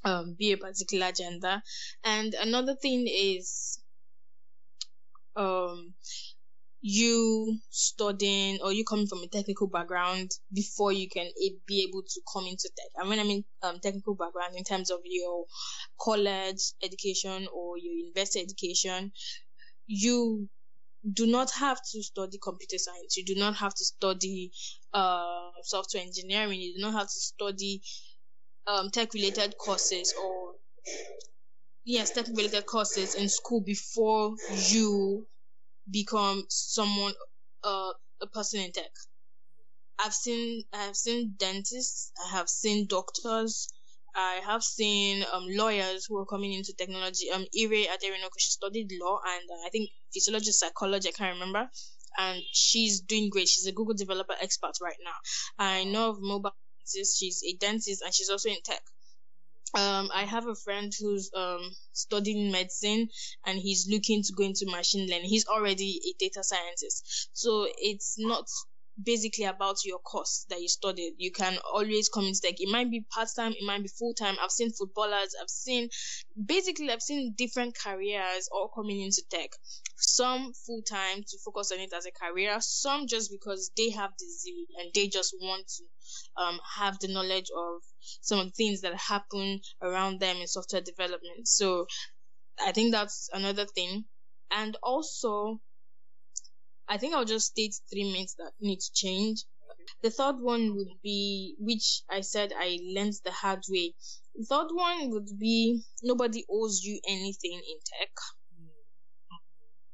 um, 0.04 0.34
be 0.38 0.52
a 0.52 0.58
particular 0.58 1.12
gender. 1.12 1.62
And 2.04 2.34
another 2.34 2.76
thing 2.76 3.06
is 3.08 3.79
um 5.36 5.94
you 6.82 7.58
studying 7.70 8.58
or 8.62 8.72
you 8.72 8.84
coming 8.84 9.06
from 9.06 9.20
a 9.22 9.28
technical 9.28 9.66
background 9.66 10.30
before 10.52 10.92
you 10.92 11.08
can 11.08 11.30
be 11.66 11.86
able 11.88 12.02
to 12.02 12.20
come 12.32 12.46
into 12.46 12.70
tech. 12.76 12.90
And 12.96 13.08
when 13.08 13.20
I 13.20 13.24
mean 13.24 13.44
um, 13.62 13.80
technical 13.80 14.14
background 14.14 14.54
in 14.56 14.64
terms 14.64 14.90
of 14.90 15.00
your 15.04 15.44
college 16.00 16.72
education 16.82 17.48
or 17.52 17.76
your 17.76 17.92
university 17.92 18.40
education, 18.40 19.12
you 19.86 20.48
do 21.12 21.26
not 21.26 21.50
have 21.52 21.78
to 21.92 22.02
study 22.02 22.38
computer 22.42 22.78
science. 22.78 23.16
You 23.16 23.24
do 23.24 23.34
not 23.34 23.56
have 23.56 23.74
to 23.74 23.84
study 23.84 24.52
uh, 24.94 25.50
software 25.62 26.02
engineering. 26.02 26.60
You 26.60 26.74
do 26.76 26.82
not 26.82 26.94
have 26.94 27.08
to 27.08 27.20
study 27.20 27.82
um, 28.66 28.90
tech 28.90 29.12
related 29.14 29.56
courses 29.58 30.14
or 30.22 30.54
yes, 31.84 32.10
tech 32.12 32.26
related 32.28 32.66
courses 32.66 33.14
in 33.14 33.28
school 33.28 33.60
before 33.60 34.34
you 34.68 35.26
become 35.90 36.44
someone 36.48 37.14
uh, 37.64 37.92
a 38.22 38.26
person 38.28 38.60
in 38.60 38.72
tech. 38.72 38.90
I've 39.98 40.14
seen 40.14 40.64
I 40.72 40.84
have 40.86 40.96
seen 40.96 41.34
dentists, 41.38 42.12
I 42.24 42.30
have 42.30 42.48
seen 42.48 42.86
doctors, 42.86 43.68
I 44.14 44.40
have 44.44 44.62
seen 44.64 45.24
um 45.32 45.46
lawyers 45.48 46.06
who 46.06 46.18
are 46.18 46.26
coming 46.26 46.52
into 46.54 46.72
technology. 46.74 47.30
Um, 47.30 47.46
Ire 47.56 47.86
Aderinokun, 47.94 48.38
she 48.40 48.50
studied 48.50 48.90
law 49.00 49.20
and 49.24 49.44
uh, 49.50 49.66
I 49.66 49.70
think 49.70 49.90
physiology, 50.12 50.52
psychology, 50.52 51.08
I 51.08 51.12
can't 51.12 51.34
remember. 51.34 51.70
And 52.18 52.42
she's 52.52 53.00
doing 53.02 53.30
great. 53.30 53.48
She's 53.48 53.66
a 53.66 53.72
Google 53.72 53.94
developer 53.94 54.34
expert 54.40 54.72
right 54.82 54.98
now. 55.04 55.18
I 55.58 55.84
know 55.84 56.10
of 56.10 56.18
mobile 56.20 56.54
dentist. 56.78 57.18
She's 57.20 57.42
a 57.46 57.52
dentist 57.56 58.02
and 58.02 58.12
she's 58.12 58.30
also 58.30 58.48
in 58.48 58.56
tech 58.64 58.80
um, 59.74 60.10
I 60.14 60.24
have 60.24 60.46
a 60.46 60.54
friend 60.54 60.92
who's 60.98 61.30
um, 61.34 61.60
studying 61.92 62.50
medicine 62.50 63.08
and 63.46 63.58
he's 63.58 63.88
looking 63.88 64.22
to 64.24 64.32
go 64.32 64.44
into 64.44 64.66
machine 64.70 65.08
learning. 65.08 65.28
He's 65.28 65.46
already 65.46 66.00
a 66.08 66.12
data 66.18 66.42
scientist. 66.42 67.30
So 67.32 67.66
it's 67.78 68.16
not 68.18 68.46
basically 69.02 69.44
about 69.44 69.84
your 69.84 69.98
course 69.98 70.46
that 70.50 70.60
you 70.60 70.68
studied. 70.68 71.14
You 71.18 71.32
can 71.32 71.58
always 71.72 72.08
come 72.08 72.24
into 72.24 72.40
tech. 72.40 72.60
It 72.60 72.70
might 72.70 72.90
be 72.90 73.04
part 73.10 73.28
time, 73.34 73.52
it 73.52 73.64
might 73.64 73.82
be 73.82 73.88
full 73.88 74.14
time. 74.14 74.36
I've 74.42 74.50
seen 74.50 74.70
footballers, 74.72 75.34
I've 75.40 75.50
seen 75.50 75.88
basically 76.46 76.90
I've 76.90 77.02
seen 77.02 77.34
different 77.36 77.76
careers 77.82 78.48
all 78.52 78.70
coming 78.74 79.00
into 79.00 79.22
tech. 79.30 79.50
Some 79.96 80.52
full 80.66 80.82
time 80.82 81.22
to 81.22 81.38
focus 81.44 81.72
on 81.72 81.80
it 81.80 81.92
as 81.92 82.06
a 82.06 82.10
career, 82.12 82.56
some 82.60 83.06
just 83.06 83.30
because 83.30 83.70
they 83.76 83.90
have 83.90 84.10
the 84.18 84.26
zeal 84.26 84.66
and 84.78 84.90
they 84.94 85.08
just 85.08 85.34
want 85.40 85.66
to 85.68 86.42
um, 86.42 86.58
have 86.76 86.98
the 87.00 87.08
knowledge 87.08 87.50
of 87.56 87.82
some 88.20 88.38
of 88.38 88.46
the 88.46 88.52
things 88.52 88.80
that 88.82 88.94
happen 88.94 89.60
around 89.82 90.20
them 90.20 90.36
in 90.38 90.46
software 90.46 90.82
development. 90.82 91.46
So 91.46 91.86
I 92.64 92.72
think 92.72 92.92
that's 92.92 93.28
another 93.32 93.66
thing. 93.66 94.04
And 94.50 94.76
also 94.82 95.60
I 96.90 96.98
think 96.98 97.14
I'll 97.14 97.24
just 97.24 97.46
state 97.46 97.74
three 97.88 98.12
myths 98.12 98.34
that 98.38 98.50
need 98.60 98.80
to 98.80 98.92
change. 98.92 99.44
The 100.02 100.10
third 100.10 100.40
one 100.40 100.74
would 100.76 101.00
be, 101.02 101.54
which 101.58 102.02
I 102.10 102.20
said 102.20 102.52
I 102.56 102.78
learned 102.82 103.14
the 103.24 103.30
hard 103.30 103.60
way. 103.68 103.94
The 104.34 104.44
third 104.44 104.68
one 104.72 105.10
would 105.10 105.38
be 105.38 105.82
nobody 106.02 106.44
owes 106.50 106.82
you 106.82 107.00
anything 107.06 107.52
in 107.52 107.78
tech. 107.98 108.10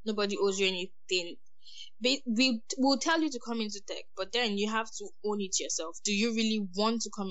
Nobody 0.06 0.38
owes 0.38 0.59
you 0.59 0.68
anything. 0.68 1.37
We 2.02 2.62
will 2.78 2.98
tell 2.98 3.20
you 3.20 3.30
to 3.30 3.40
come 3.46 3.61
into 3.61 3.80
tech, 3.87 4.04
but 4.16 4.32
then 4.32 4.56
you 4.56 4.70
have 4.70 4.90
to 4.98 5.09
own 5.24 5.40
it 5.42 5.61
yourself. 5.61 5.96
Do 6.02 6.14
you 6.14 6.35
really 6.35 6.66
want 6.76 7.02
to 7.02 7.11
come 7.14 7.30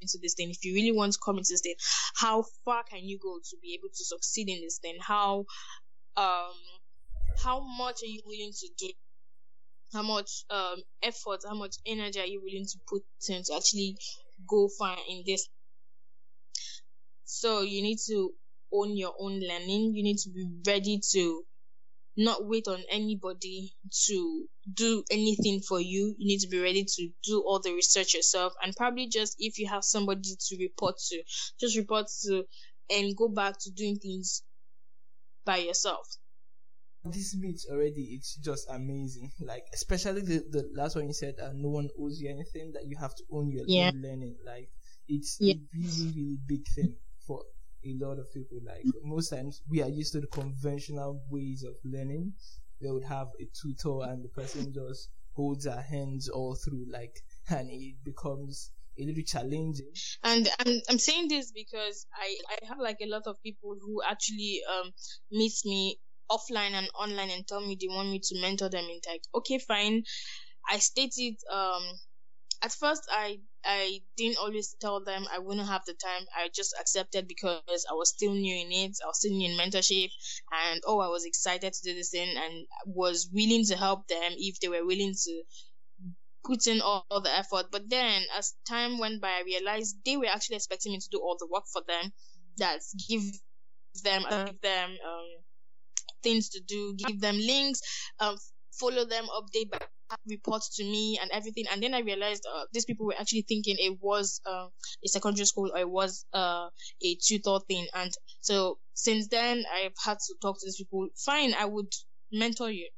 into 0.00 0.18
this 0.22 0.34
thing? 0.34 0.50
If 0.50 0.64
you 0.64 0.74
really 0.74 0.92
want 0.92 1.14
to 1.14 1.18
come 1.24 1.38
into 1.38 1.52
this 1.52 1.62
thing, 1.62 1.74
how 2.16 2.44
far 2.64 2.84
can 2.84 3.00
you 3.02 3.18
go 3.20 3.38
to 3.42 3.56
be 3.60 3.74
able 3.74 3.88
to 3.88 4.04
succeed 4.04 4.48
in 4.48 4.60
this 4.60 4.78
thing? 4.78 4.98
How 5.00 5.46
um 6.16 6.54
how 7.42 7.60
much 7.60 8.02
are 8.02 8.06
you 8.06 8.22
willing 8.26 8.52
to 8.52 8.68
do 8.78 8.92
how 9.94 10.02
much 10.02 10.44
um 10.50 10.82
effort, 11.02 11.40
how 11.48 11.54
much 11.54 11.76
energy 11.86 12.20
are 12.20 12.26
you 12.26 12.42
willing 12.42 12.66
to 12.66 12.78
put 12.88 13.02
in 13.28 13.42
to 13.44 13.54
actually 13.54 13.96
go 14.48 14.68
far 14.78 14.96
in 15.08 15.22
this. 15.24 15.48
So 17.24 17.62
you 17.62 17.80
need 17.82 17.98
to 18.08 18.34
own 18.72 18.96
your 18.96 19.14
own 19.18 19.40
learning. 19.40 19.94
You 19.94 20.02
need 20.02 20.18
to 20.18 20.30
be 20.30 20.46
ready 20.66 21.00
to 21.12 21.44
not 22.16 22.44
wait 22.46 22.68
on 22.68 22.82
anybody 22.90 23.72
to 24.06 24.46
do 24.72 25.04
anything 25.10 25.60
for 25.60 25.80
you. 25.80 26.14
You 26.18 26.26
need 26.26 26.40
to 26.40 26.48
be 26.48 26.60
ready 26.60 26.84
to 26.84 27.08
do 27.24 27.42
all 27.46 27.60
the 27.60 27.72
research 27.72 28.14
yourself 28.14 28.52
and 28.62 28.74
probably 28.76 29.08
just 29.08 29.36
if 29.38 29.58
you 29.58 29.68
have 29.68 29.84
somebody 29.84 30.22
to 30.48 30.56
report 30.58 30.96
to, 31.08 31.22
just 31.60 31.76
report 31.76 32.06
to 32.24 32.44
and 32.90 33.16
go 33.16 33.28
back 33.28 33.58
to 33.60 33.70
doing 33.70 33.96
things 33.96 34.42
by 35.44 35.58
yourself. 35.58 36.06
This 37.04 37.34
bit 37.34 37.60
already, 37.70 38.14
it's 38.16 38.36
just 38.36 38.66
amazing. 38.70 39.30
Like, 39.40 39.64
especially 39.74 40.22
the, 40.22 40.42
the 40.50 40.70
last 40.74 40.96
one 40.96 41.06
you 41.06 41.12
said, 41.12 41.34
uh, 41.42 41.50
no 41.54 41.68
one 41.68 41.88
owes 42.00 42.18
you 42.20 42.30
anything, 42.30 42.72
that 42.72 42.86
you 42.86 42.96
have 42.98 43.14
to 43.16 43.24
own 43.30 43.50
your 43.50 43.64
yeah. 43.66 43.88
own 43.88 44.00
learning. 44.00 44.36
Like, 44.44 44.70
it's 45.06 45.36
yeah. 45.38 45.54
a 45.54 45.58
really, 45.74 46.12
really 46.16 46.38
big 46.46 46.66
thing 46.74 46.96
for 47.26 47.42
a 47.84 47.94
lot 48.04 48.18
of 48.18 48.32
people. 48.32 48.58
Like 48.64 48.84
most 49.02 49.28
times, 49.28 49.60
we 49.68 49.82
are 49.82 49.88
used 49.88 50.12
to 50.14 50.20
the 50.20 50.26
conventional 50.28 51.20
ways 51.28 51.62
of 51.62 51.74
learning. 51.84 52.32
They 52.80 52.90
would 52.90 53.04
have 53.04 53.28
a 53.40 53.48
tutor, 53.60 54.10
and 54.10 54.24
the 54.24 54.28
person 54.28 54.72
just 54.72 55.10
holds 55.34 55.66
our 55.66 55.82
hands 55.82 56.28
all 56.28 56.54
through, 56.54 56.86
like, 56.90 57.14
and 57.50 57.68
it 57.70 57.96
becomes 58.04 58.70
a 58.98 59.04
little 59.04 59.22
challenging. 59.24 59.92
And 60.22 60.48
I'm 60.60 60.80
I'm 60.88 60.98
saying 60.98 61.28
this 61.28 61.52
because 61.52 62.06
I 62.14 62.36
I 62.48 62.66
have 62.68 62.78
like 62.78 62.98
a 63.02 63.08
lot 63.08 63.26
of 63.26 63.42
people 63.42 63.76
who 63.80 64.00
actually 64.02 64.60
um 64.68 64.92
meet 65.30 65.52
me 65.64 65.98
offline 66.30 66.72
and 66.72 66.88
online 66.98 67.30
and 67.30 67.46
tell 67.46 67.60
me 67.60 67.76
they 67.80 67.88
want 67.88 68.10
me 68.10 68.20
to 68.22 68.40
mentor 68.40 68.68
them 68.68 68.84
in 68.84 69.00
tech. 69.00 69.20
Okay, 69.34 69.58
fine. 69.58 70.04
I 70.68 70.78
stated 70.78 71.36
um 71.52 71.82
at 72.62 72.72
first 72.72 73.02
I 73.10 73.40
I 73.64 74.00
didn't 74.16 74.38
always 74.38 74.74
tell 74.80 75.02
them 75.04 75.26
I 75.30 75.38
wouldn't 75.38 75.68
have 75.68 75.84
the 75.86 75.94
time. 75.94 76.26
I 76.36 76.48
just 76.54 76.74
accepted 76.80 77.28
because 77.28 77.86
I 77.90 77.94
was 77.94 78.10
still 78.10 78.32
new 78.32 78.56
in 78.56 78.72
it. 78.72 78.96
I 79.02 79.06
was 79.06 79.18
still 79.18 79.32
new 79.32 79.50
in 79.50 79.58
mentorship 79.58 80.10
and 80.52 80.80
oh 80.86 81.00
I 81.00 81.08
was 81.08 81.24
excited 81.24 81.72
to 81.72 81.82
do 81.82 81.94
this 81.94 82.10
thing 82.10 82.36
and 82.36 82.66
was 82.86 83.28
willing 83.32 83.64
to 83.66 83.76
help 83.76 84.08
them 84.08 84.32
if 84.36 84.60
they 84.60 84.68
were 84.68 84.86
willing 84.86 85.14
to 85.14 85.42
put 86.44 86.66
in 86.66 86.80
all, 86.80 87.06
all 87.10 87.20
the 87.20 87.36
effort. 87.36 87.66
But 87.70 87.88
then 87.88 88.22
as 88.36 88.54
time 88.68 88.98
went 88.98 89.20
by 89.20 89.30
I 89.30 89.42
realized 89.44 89.96
they 90.04 90.16
were 90.16 90.26
actually 90.26 90.56
expecting 90.56 90.92
me 90.92 90.98
to 91.00 91.08
do 91.10 91.18
all 91.18 91.36
the 91.38 91.48
work 91.50 91.64
for 91.72 91.82
them. 91.86 92.12
That's 92.56 92.94
give 93.08 93.22
them 94.02 94.24
give 94.46 94.60
them 94.60 94.90
um 95.06 95.26
things 96.24 96.48
to 96.50 96.60
do, 96.66 96.94
give 96.96 97.20
them 97.20 97.36
links, 97.38 97.80
um 98.20 98.36
follow 98.80 99.04
them 99.04 99.26
update 99.26 99.70
by 99.70 99.78
reports 100.28 100.76
to 100.76 100.84
me 100.84 101.18
and 101.20 101.30
everything. 101.30 101.64
And 101.70 101.82
then 101.82 101.94
I 101.94 102.00
realized 102.00 102.44
uh, 102.52 102.64
these 102.72 102.84
people 102.84 103.06
were 103.06 103.14
actually 103.18 103.42
thinking 103.48 103.76
it 103.78 103.98
was 104.00 104.40
uh, 104.46 104.66
a 105.04 105.08
secondary 105.08 105.46
school 105.46 105.70
or 105.72 105.78
it 105.78 105.88
was 105.88 106.26
uh, 106.32 106.68
a 107.02 107.16
tutor 107.24 107.58
thing. 107.68 107.86
And 107.94 108.10
so 108.40 108.78
since 108.94 109.28
then, 109.28 109.64
I've 109.72 109.94
had 110.04 110.18
to 110.26 110.34
talk 110.42 110.56
to 110.60 110.66
these 110.66 110.76
people. 110.76 111.08
Fine, 111.24 111.54
I 111.54 111.66
would 111.66 111.92
mentor 112.32 112.70
you. 112.70 112.88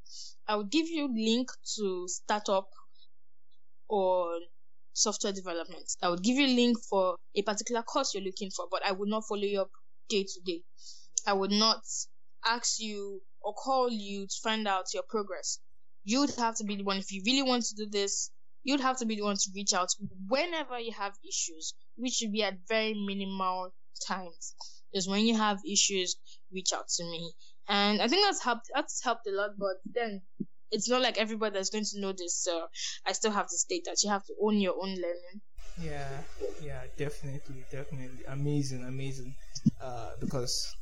I 0.48 0.56
would 0.56 0.70
give 0.70 0.88
you 0.88 1.08
link 1.14 1.48
to 1.76 2.04
startup 2.08 2.68
or 3.88 4.38
software 4.92 5.32
development. 5.32 5.84
I 6.02 6.08
would 6.08 6.22
give 6.22 6.36
you 6.36 6.46
link 6.46 6.78
for 6.88 7.16
a 7.34 7.42
particular 7.42 7.82
course 7.82 8.14
you're 8.14 8.22
looking 8.22 8.50
for, 8.50 8.66
but 8.70 8.84
I 8.84 8.92
would 8.92 9.08
not 9.08 9.24
follow 9.28 9.42
you 9.42 9.62
up 9.62 9.70
day 10.08 10.24
to 10.24 10.40
day. 10.44 10.62
I 11.26 11.32
would 11.34 11.50
not 11.52 11.82
ask 12.46 12.78
you 12.78 13.20
or 13.42 13.52
call 13.54 13.90
you 13.90 14.26
to 14.26 14.34
find 14.42 14.66
out 14.66 14.86
your 14.94 15.02
progress. 15.08 15.58
You'd 16.04 16.34
have 16.36 16.56
to 16.56 16.64
be 16.64 16.76
the 16.76 16.84
one 16.84 16.98
if 16.98 17.12
you 17.12 17.22
really 17.26 17.42
want 17.42 17.64
to 17.64 17.74
do 17.74 17.86
this 17.90 18.30
you'd 18.66 18.80
have 18.80 18.98
to 18.98 19.06
be 19.06 19.14
the 19.14 19.22
one 19.22 19.36
to 19.36 19.50
reach 19.54 19.72
out 19.72 19.88
whenever 20.28 20.78
you 20.78 20.92
have 20.92 21.14
issues 21.26 21.72
which 21.96 22.14
should 22.14 22.32
be 22.32 22.42
at 22.42 22.58
very 22.68 22.94
minimal 22.94 23.70
times. 24.06 24.54
Because 24.92 25.08
when 25.08 25.24
you 25.24 25.36
have 25.36 25.58
issues 25.70 26.16
reach 26.52 26.72
out 26.74 26.88
to 26.96 27.04
me. 27.04 27.32
And 27.68 28.02
i 28.02 28.08
think 28.08 28.26
that's 28.26 28.42
helped 28.42 28.66
that's 28.74 29.02
helped 29.02 29.26
a 29.26 29.32
lot 29.32 29.50
but 29.58 29.76
then 29.94 30.22
it's 30.70 30.88
not 30.88 31.00
like 31.00 31.16
everybody 31.18 31.54
that's 31.54 31.70
going 31.70 31.84
to 31.84 32.00
know 32.00 32.12
this 32.12 32.42
so 32.42 32.66
i 33.06 33.12
still 33.12 33.30
have 33.30 33.48
to 33.48 33.56
state 33.56 33.84
that 33.86 34.02
you 34.02 34.10
have 34.10 34.24
to 34.26 34.34
own 34.42 34.60
your 34.60 34.74
own 34.74 34.90
learning. 34.90 35.36
Yeah 35.80 36.18
yeah 36.62 36.82
definitely 36.96 37.64
definitely. 37.70 38.24
Amazing 38.28 38.84
amazing. 38.84 39.34
Uh 39.80 40.10
because 40.20 40.74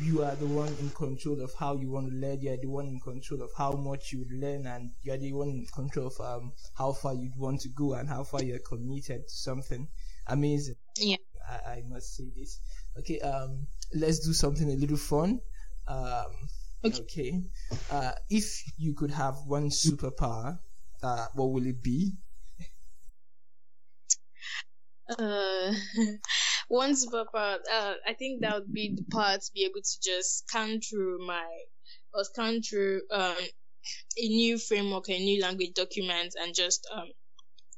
you 0.00 0.22
are 0.22 0.34
the 0.36 0.46
one 0.46 0.74
in 0.80 0.90
control 0.90 1.40
of 1.42 1.52
how 1.54 1.76
you 1.76 1.90
want 1.90 2.10
to 2.10 2.14
learn. 2.16 2.40
You 2.40 2.52
are 2.52 2.56
the 2.56 2.68
one 2.68 2.86
in 2.86 3.00
control 3.00 3.42
of 3.42 3.50
how 3.56 3.72
much 3.72 4.12
you 4.12 4.20
would 4.20 4.32
learn, 4.32 4.66
and 4.66 4.90
you 5.02 5.12
are 5.12 5.18
the 5.18 5.32
one 5.32 5.48
in 5.48 5.66
control 5.66 6.06
of 6.08 6.20
um, 6.20 6.52
how 6.74 6.92
far 6.92 7.14
you'd 7.14 7.36
want 7.36 7.60
to 7.62 7.68
go 7.70 7.94
and 7.94 8.08
how 8.08 8.24
far 8.24 8.42
you're 8.42 8.58
committed 8.60 9.28
to 9.28 9.34
something. 9.34 9.88
Amazing. 10.28 10.76
Yeah. 10.96 11.16
I, 11.48 11.70
I 11.70 11.82
must 11.88 12.16
say 12.16 12.30
this. 12.36 12.60
Okay. 12.98 13.20
Um, 13.20 13.66
let's 13.94 14.20
do 14.20 14.32
something 14.32 14.70
a 14.70 14.76
little 14.76 14.96
fun. 14.96 15.40
Um, 15.88 16.26
okay. 16.84 17.00
okay. 17.00 17.42
Uh, 17.90 18.12
if 18.30 18.62
you 18.78 18.94
could 18.94 19.10
have 19.10 19.36
one 19.46 19.68
superpower, 19.68 20.58
uh, 21.02 21.26
what 21.34 21.52
will 21.52 21.66
it 21.66 21.82
be? 21.82 22.12
Uh. 25.18 25.72
one 26.68 26.92
superpower, 26.92 27.58
uh, 27.72 27.94
I 28.06 28.14
think 28.14 28.40
that 28.42 28.54
would 28.54 28.72
be 28.72 28.94
the 28.96 29.04
part 29.04 29.42
to 29.42 29.50
be 29.54 29.64
able 29.64 29.82
to 29.82 29.98
just 30.02 30.48
scan 30.48 30.80
through 30.80 31.26
my, 31.26 31.46
or 32.14 32.24
scan 32.24 32.62
through 32.62 33.02
um, 33.10 33.36
a 34.18 34.28
new 34.28 34.58
framework, 34.58 35.08
a 35.08 35.18
new 35.18 35.42
language 35.42 35.74
document, 35.74 36.34
and 36.40 36.54
just 36.54 36.86
um, 36.94 37.08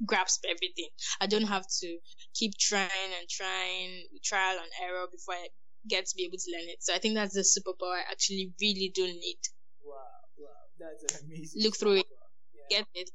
grasp 0.07 0.45
everything. 0.47 0.89
I 1.21 1.27
don't 1.27 1.49
have 1.49 1.67
to 1.81 1.99
keep 2.35 2.53
trying 2.59 3.13
and 3.19 3.29
trying, 3.29 4.05
trial 4.25 4.59
and 4.59 4.71
error 4.83 5.07
before 5.11 5.35
I 5.35 5.49
get 5.89 6.07
to 6.07 6.17
be 6.17 6.25
able 6.25 6.39
to 6.39 6.51
learn 6.53 6.69
it. 6.69 6.79
So 6.83 6.95
I 6.95 6.99
think 6.99 7.15
that's 7.15 7.35
the 7.35 7.41
superpower 7.43 7.95
I 7.95 8.11
actually 8.11 8.53
really 8.61 8.91
do 8.95 9.05
need. 9.07 9.39
Wow, 9.85 9.97
wow, 10.39 10.49
that's 10.79 11.23
amazing. 11.23 11.63
Look 11.63 11.77
through 11.77 11.99
it, 11.99 12.07
yeah. 12.71 12.79
get 12.79 12.87
it, 12.95 13.11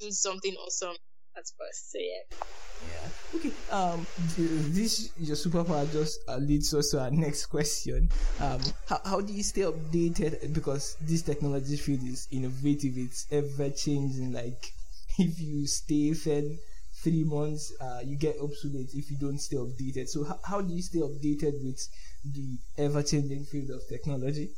do 0.00 0.10
something 0.10 0.54
awesome 0.54 0.96
at 1.36 1.44
first. 1.58 1.92
So 1.92 1.98
yeah. 1.98 2.38
Yeah. 2.82 3.38
Okay. 3.38 3.52
Um, 3.70 4.06
this 4.36 5.10
your 5.18 5.36
superpower 5.36 5.90
just 5.92 6.20
uh, 6.28 6.36
leads 6.36 6.72
us 6.74 6.90
to 6.90 7.00
our 7.00 7.10
next 7.10 7.46
question. 7.46 8.10
Um, 8.40 8.60
how, 8.88 9.00
how 9.04 9.20
do 9.20 9.32
you 9.32 9.42
stay 9.42 9.62
updated? 9.62 10.52
Because 10.52 10.96
this 11.00 11.22
technology 11.22 11.76
field 11.76 12.02
is 12.04 12.28
innovative. 12.30 12.96
It's 12.96 13.26
ever 13.30 13.70
changing. 13.70 14.32
Like 14.32 14.72
if 15.18 15.40
you 15.40 15.66
stay 15.66 16.12
fed 16.14 16.58
three 17.02 17.24
months, 17.24 17.72
uh, 17.80 18.00
you 18.04 18.16
get 18.16 18.36
obsolete 18.40 18.90
if 18.94 19.10
you 19.10 19.16
don't 19.18 19.38
stay 19.38 19.56
updated. 19.56 20.08
So 20.08 20.24
how, 20.24 20.40
how 20.44 20.60
do 20.60 20.72
you 20.72 20.82
stay 20.82 21.00
updated 21.00 21.62
with 21.64 21.88
the 22.24 22.58
ever 22.78 23.02
changing 23.02 23.44
field 23.44 23.70
of 23.70 23.86
technology? 23.88 24.50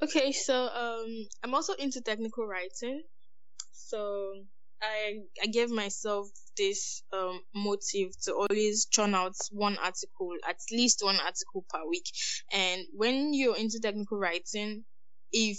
Okay, 0.00 0.30
so 0.30 0.68
um, 0.68 1.26
I'm 1.42 1.54
also 1.54 1.72
into 1.74 2.00
technical 2.00 2.46
writing. 2.46 3.02
So 3.72 4.44
I 4.82 5.20
I 5.42 5.46
gave 5.46 5.70
myself 5.70 6.28
this 6.56 7.02
um 7.12 7.40
motive 7.54 8.10
to 8.24 8.34
always 8.34 8.86
churn 8.86 9.14
out 9.14 9.34
one 9.50 9.76
article, 9.78 10.32
at 10.48 10.58
least 10.72 11.00
one 11.02 11.16
article 11.16 11.64
per 11.70 11.86
week. 11.88 12.06
And 12.52 12.86
when 12.92 13.34
you're 13.34 13.56
into 13.56 13.80
technical 13.80 14.18
writing, 14.18 14.84
if 15.32 15.58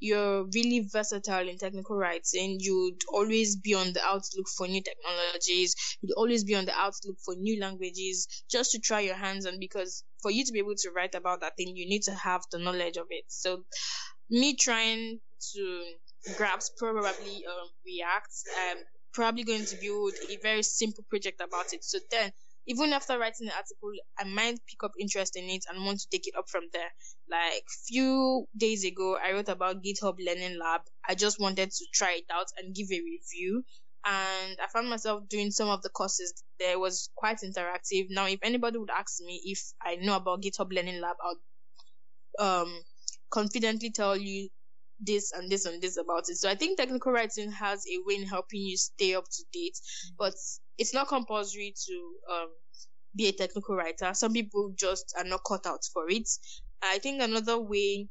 you're 0.00 0.44
really 0.54 0.80
versatile 0.92 1.48
in 1.48 1.58
technical 1.58 1.96
writing, 1.96 2.56
you'd 2.60 2.98
always 3.12 3.56
be 3.56 3.74
on 3.74 3.92
the 3.92 4.02
outlook 4.02 4.48
for 4.56 4.66
new 4.66 4.82
technologies, 4.82 5.74
you'd 6.00 6.14
always 6.16 6.44
be 6.44 6.54
on 6.54 6.64
the 6.64 6.74
outlook 6.74 7.16
for 7.24 7.34
new 7.36 7.60
languages 7.60 8.26
just 8.50 8.72
to 8.72 8.80
try 8.80 9.00
your 9.00 9.14
hands 9.14 9.46
on 9.46 9.58
because 9.60 10.04
for 10.20 10.30
you 10.30 10.44
to 10.44 10.52
be 10.52 10.58
able 10.58 10.74
to 10.76 10.90
write 10.90 11.14
about 11.14 11.40
that 11.40 11.56
thing, 11.56 11.76
you 11.76 11.86
need 11.88 12.02
to 12.02 12.14
have 12.14 12.42
the 12.50 12.58
knowledge 12.58 12.96
of 12.96 13.06
it. 13.10 13.24
So 13.28 13.64
me 14.30 14.56
trying 14.56 15.20
to 15.54 15.84
grasp 16.36 16.76
probably 16.78 17.44
um, 17.46 17.68
React. 17.84 18.32
Um, 18.70 18.78
probably 19.12 19.44
going 19.44 19.64
to 19.66 19.76
build 19.76 20.12
a 20.30 20.36
very 20.42 20.62
simple 20.62 21.04
project 21.08 21.40
about 21.40 21.72
it. 21.72 21.84
So 21.84 21.98
then, 22.10 22.32
even 22.66 22.92
after 22.92 23.18
writing 23.18 23.46
the 23.46 23.54
article, 23.54 23.90
I 24.18 24.24
might 24.24 24.58
pick 24.66 24.82
up 24.84 24.92
interest 24.98 25.36
in 25.36 25.44
it 25.50 25.64
and 25.68 25.84
want 25.84 26.00
to 26.00 26.06
take 26.10 26.26
it 26.26 26.34
up 26.36 26.48
from 26.48 26.62
there. 26.72 26.90
Like 27.30 27.64
few 27.86 28.46
days 28.56 28.84
ago, 28.84 29.18
I 29.22 29.32
wrote 29.32 29.48
about 29.48 29.82
GitHub 29.82 30.16
Learning 30.24 30.58
Lab. 30.58 30.82
I 31.06 31.14
just 31.14 31.40
wanted 31.40 31.70
to 31.70 31.84
try 31.92 32.18
it 32.18 32.24
out 32.32 32.46
and 32.56 32.74
give 32.74 32.88
a 32.90 33.00
review. 33.00 33.64
And 34.04 34.58
I 34.60 34.66
found 34.72 34.90
myself 34.90 35.28
doing 35.28 35.50
some 35.50 35.68
of 35.68 35.82
the 35.82 35.88
courses 35.88 36.42
there 36.58 36.78
was 36.78 37.08
quite 37.14 37.38
interactive. 37.40 38.06
Now, 38.10 38.26
if 38.26 38.40
anybody 38.42 38.78
would 38.78 38.90
ask 38.90 39.20
me 39.24 39.40
if 39.44 39.60
I 39.80 39.96
know 39.96 40.16
about 40.16 40.42
GitHub 40.42 40.72
Learning 40.72 41.00
Lab, 41.00 41.16
I'll 41.22 41.38
um 42.38 42.82
confidently 43.30 43.90
tell 43.90 44.16
you 44.16 44.48
this 45.04 45.32
and 45.32 45.50
this 45.50 45.64
and 45.64 45.82
this 45.82 45.96
about 45.96 46.28
it. 46.28 46.36
So 46.36 46.48
I 46.48 46.54
think 46.54 46.78
technical 46.78 47.12
writing 47.12 47.50
has 47.52 47.84
a 47.86 47.98
way 48.06 48.16
in 48.16 48.26
helping 48.26 48.60
you 48.60 48.76
stay 48.76 49.14
up 49.14 49.24
to 49.24 49.44
date, 49.52 49.78
but 50.18 50.34
it's 50.78 50.94
not 50.94 51.08
compulsory 51.08 51.74
to 51.86 52.14
um, 52.32 52.48
be 53.14 53.28
a 53.28 53.32
technical 53.32 53.76
writer. 53.76 54.14
Some 54.14 54.32
people 54.32 54.72
just 54.78 55.14
are 55.18 55.24
not 55.24 55.40
cut 55.46 55.66
out 55.66 55.80
for 55.92 56.08
it. 56.08 56.28
I 56.82 56.98
think 56.98 57.22
another 57.22 57.60
way 57.60 58.08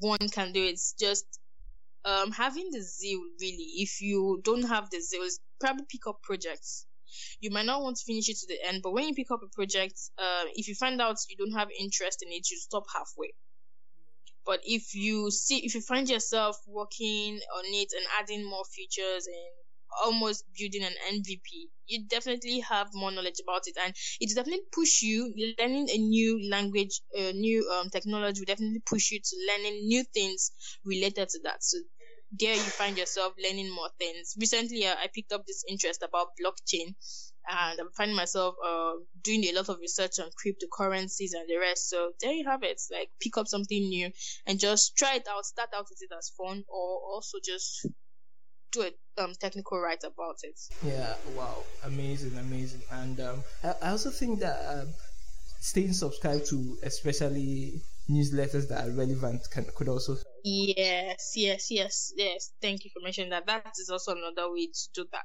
one 0.00 0.28
can 0.32 0.52
do. 0.52 0.64
It's 0.64 0.94
just 0.98 1.24
um 2.04 2.32
having 2.32 2.70
the 2.70 2.82
zeal 2.82 3.20
really. 3.40 3.68
If 3.76 4.00
you 4.00 4.40
don't 4.44 4.66
have 4.68 4.90
the 4.90 5.00
zeal, 5.00 5.26
probably 5.60 5.84
pick 5.90 6.06
up 6.06 6.22
projects. 6.22 6.86
You 7.40 7.50
might 7.50 7.66
not 7.66 7.82
want 7.82 7.96
to 7.96 8.04
finish 8.04 8.28
it 8.28 8.38
to 8.38 8.46
the 8.48 8.58
end, 8.66 8.82
but 8.82 8.92
when 8.92 9.06
you 9.08 9.14
pick 9.14 9.30
up 9.30 9.40
a 9.42 9.54
project, 9.54 9.94
uh, 10.18 10.44
if 10.54 10.66
you 10.68 10.74
find 10.74 11.00
out 11.00 11.16
you 11.28 11.36
don't 11.36 11.56
have 11.56 11.68
interest 11.78 12.22
in 12.22 12.32
it, 12.32 12.50
you 12.50 12.58
stop 12.58 12.84
halfway. 12.92 13.34
But 14.46 14.60
if 14.64 14.94
you 14.94 15.30
see, 15.30 15.58
if 15.64 15.74
you 15.74 15.80
find 15.80 16.08
yourself 16.08 16.56
working 16.66 17.40
on 17.56 17.64
it 17.66 17.88
and 17.92 18.06
adding 18.20 18.44
more 18.44 18.64
features 18.64 19.26
and 19.26 19.36
almost 20.04 20.44
building 20.58 20.82
an 20.82 20.92
MVP, 21.08 21.68
you 21.86 22.06
definitely 22.08 22.60
have 22.60 22.88
more 22.94 23.10
knowledge 23.12 23.40
about 23.42 23.62
it, 23.66 23.76
and 23.82 23.94
it 24.20 24.34
definitely 24.34 24.64
push 24.72 25.02
you 25.02 25.32
learning 25.58 25.88
a 25.90 25.98
new 25.98 26.48
language, 26.50 27.00
a 27.14 27.32
new 27.32 27.68
um, 27.70 27.90
technology 27.90 28.40
will 28.40 28.46
definitely 28.46 28.82
push 28.86 29.12
you 29.12 29.20
to 29.20 29.36
learning 29.48 29.86
new 29.86 30.04
things 30.12 30.50
related 30.84 31.28
to 31.30 31.40
that. 31.44 31.62
So 31.62 31.78
there 32.32 32.54
you 32.54 32.60
find 32.60 32.98
yourself 32.98 33.34
learning 33.42 33.70
more 33.70 33.90
things. 33.98 34.34
Recently, 34.38 34.86
uh, 34.86 34.94
I 34.96 35.08
picked 35.14 35.32
up 35.32 35.46
this 35.46 35.64
interest 35.68 36.02
about 36.02 36.28
blockchain, 36.42 36.94
and 37.48 37.80
I'm 37.80 37.90
finding 37.96 38.16
myself 38.16 38.54
uh, 38.64 38.92
doing 39.22 39.44
a 39.44 39.52
lot 39.52 39.68
of 39.68 39.78
research 39.78 40.18
on 40.18 40.30
cryptocurrencies 40.30 41.30
and 41.34 41.48
the 41.48 41.58
rest. 41.60 41.88
So 41.88 42.12
there 42.20 42.32
you 42.32 42.44
have 42.48 42.62
it. 42.62 42.80
Like 42.92 43.10
pick 43.20 43.36
up 43.36 43.48
something 43.48 43.88
new 43.88 44.10
and 44.46 44.58
just 44.58 44.96
try 44.96 45.16
it 45.16 45.26
out. 45.30 45.44
Start 45.44 45.70
out 45.76 45.86
with 45.90 45.98
it 46.00 46.14
as 46.16 46.30
fun, 46.36 46.64
or 46.68 47.00
also 47.12 47.38
just 47.44 47.86
do 48.72 48.82
a 48.82 49.22
um, 49.22 49.32
technical 49.40 49.78
write 49.80 50.04
about 50.04 50.36
it. 50.42 50.58
Yeah, 50.84 51.14
wow, 51.36 51.62
amazing, 51.84 52.36
amazing. 52.38 52.82
And 52.90 53.20
um, 53.20 53.44
I, 53.62 53.74
I 53.82 53.90
also 53.90 54.10
think 54.10 54.40
that 54.40 54.58
um, 54.68 54.88
staying 55.60 55.92
subscribed 55.92 56.46
to, 56.50 56.78
especially 56.82 57.80
newsletters 58.10 58.68
that 58.68 58.86
are 58.86 58.90
relevant, 58.90 59.42
can 59.50 59.64
could 59.76 59.88
also. 59.88 60.16
Yes, 60.42 61.32
yes, 61.36 61.70
yes, 61.70 62.12
yes. 62.16 62.52
Thank 62.60 62.84
you 62.84 62.90
for 62.92 63.00
mentioning 63.02 63.30
that. 63.30 63.46
That 63.46 63.72
is 63.78 63.88
also 63.88 64.12
another 64.12 64.50
way 64.52 64.66
to 64.66 64.88
do 64.94 65.06
that. 65.12 65.24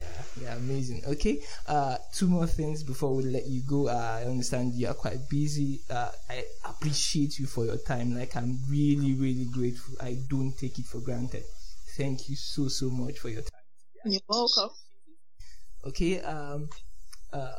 Yeah, 0.00 0.08
yeah, 0.42 0.56
amazing. 0.56 1.02
Okay, 1.06 1.40
uh, 1.66 1.96
two 2.14 2.28
more 2.28 2.46
things 2.46 2.82
before 2.82 3.14
we 3.14 3.24
let 3.24 3.46
you 3.46 3.62
go. 3.66 3.88
Uh, 3.88 4.20
I 4.22 4.24
understand 4.24 4.74
you 4.74 4.88
are 4.88 4.94
quite 4.94 5.28
busy. 5.28 5.80
Uh, 5.90 6.10
I 6.28 6.44
appreciate 6.64 7.38
you 7.38 7.46
for 7.46 7.64
your 7.64 7.76
time. 7.76 8.14
Like, 8.16 8.36
I'm 8.36 8.58
really, 8.68 9.14
really 9.14 9.46
grateful. 9.52 9.94
I 10.00 10.16
don't 10.28 10.56
take 10.58 10.78
it 10.78 10.86
for 10.86 11.00
granted. 11.00 11.44
Thank 11.96 12.28
you 12.28 12.36
so, 12.36 12.68
so 12.68 12.88
much 12.90 13.18
for 13.18 13.28
your 13.28 13.42
time. 13.42 13.60
You're 14.04 14.20
welcome. 14.28 14.70
Okay, 15.84 16.20
um, 16.20 16.68
uh, 17.32 17.52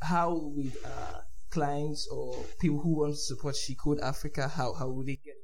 how 0.00 0.34
would 0.34 0.72
uh, 0.84 1.20
clients 1.50 2.06
or 2.08 2.36
people 2.60 2.78
who 2.78 3.00
want 3.00 3.14
to 3.14 3.18
support 3.18 3.56
She 3.56 3.74
Code 3.74 4.00
Africa, 4.00 4.48
how, 4.48 4.72
how 4.72 4.88
would 4.88 5.06
they 5.06 5.18
get 5.24 5.34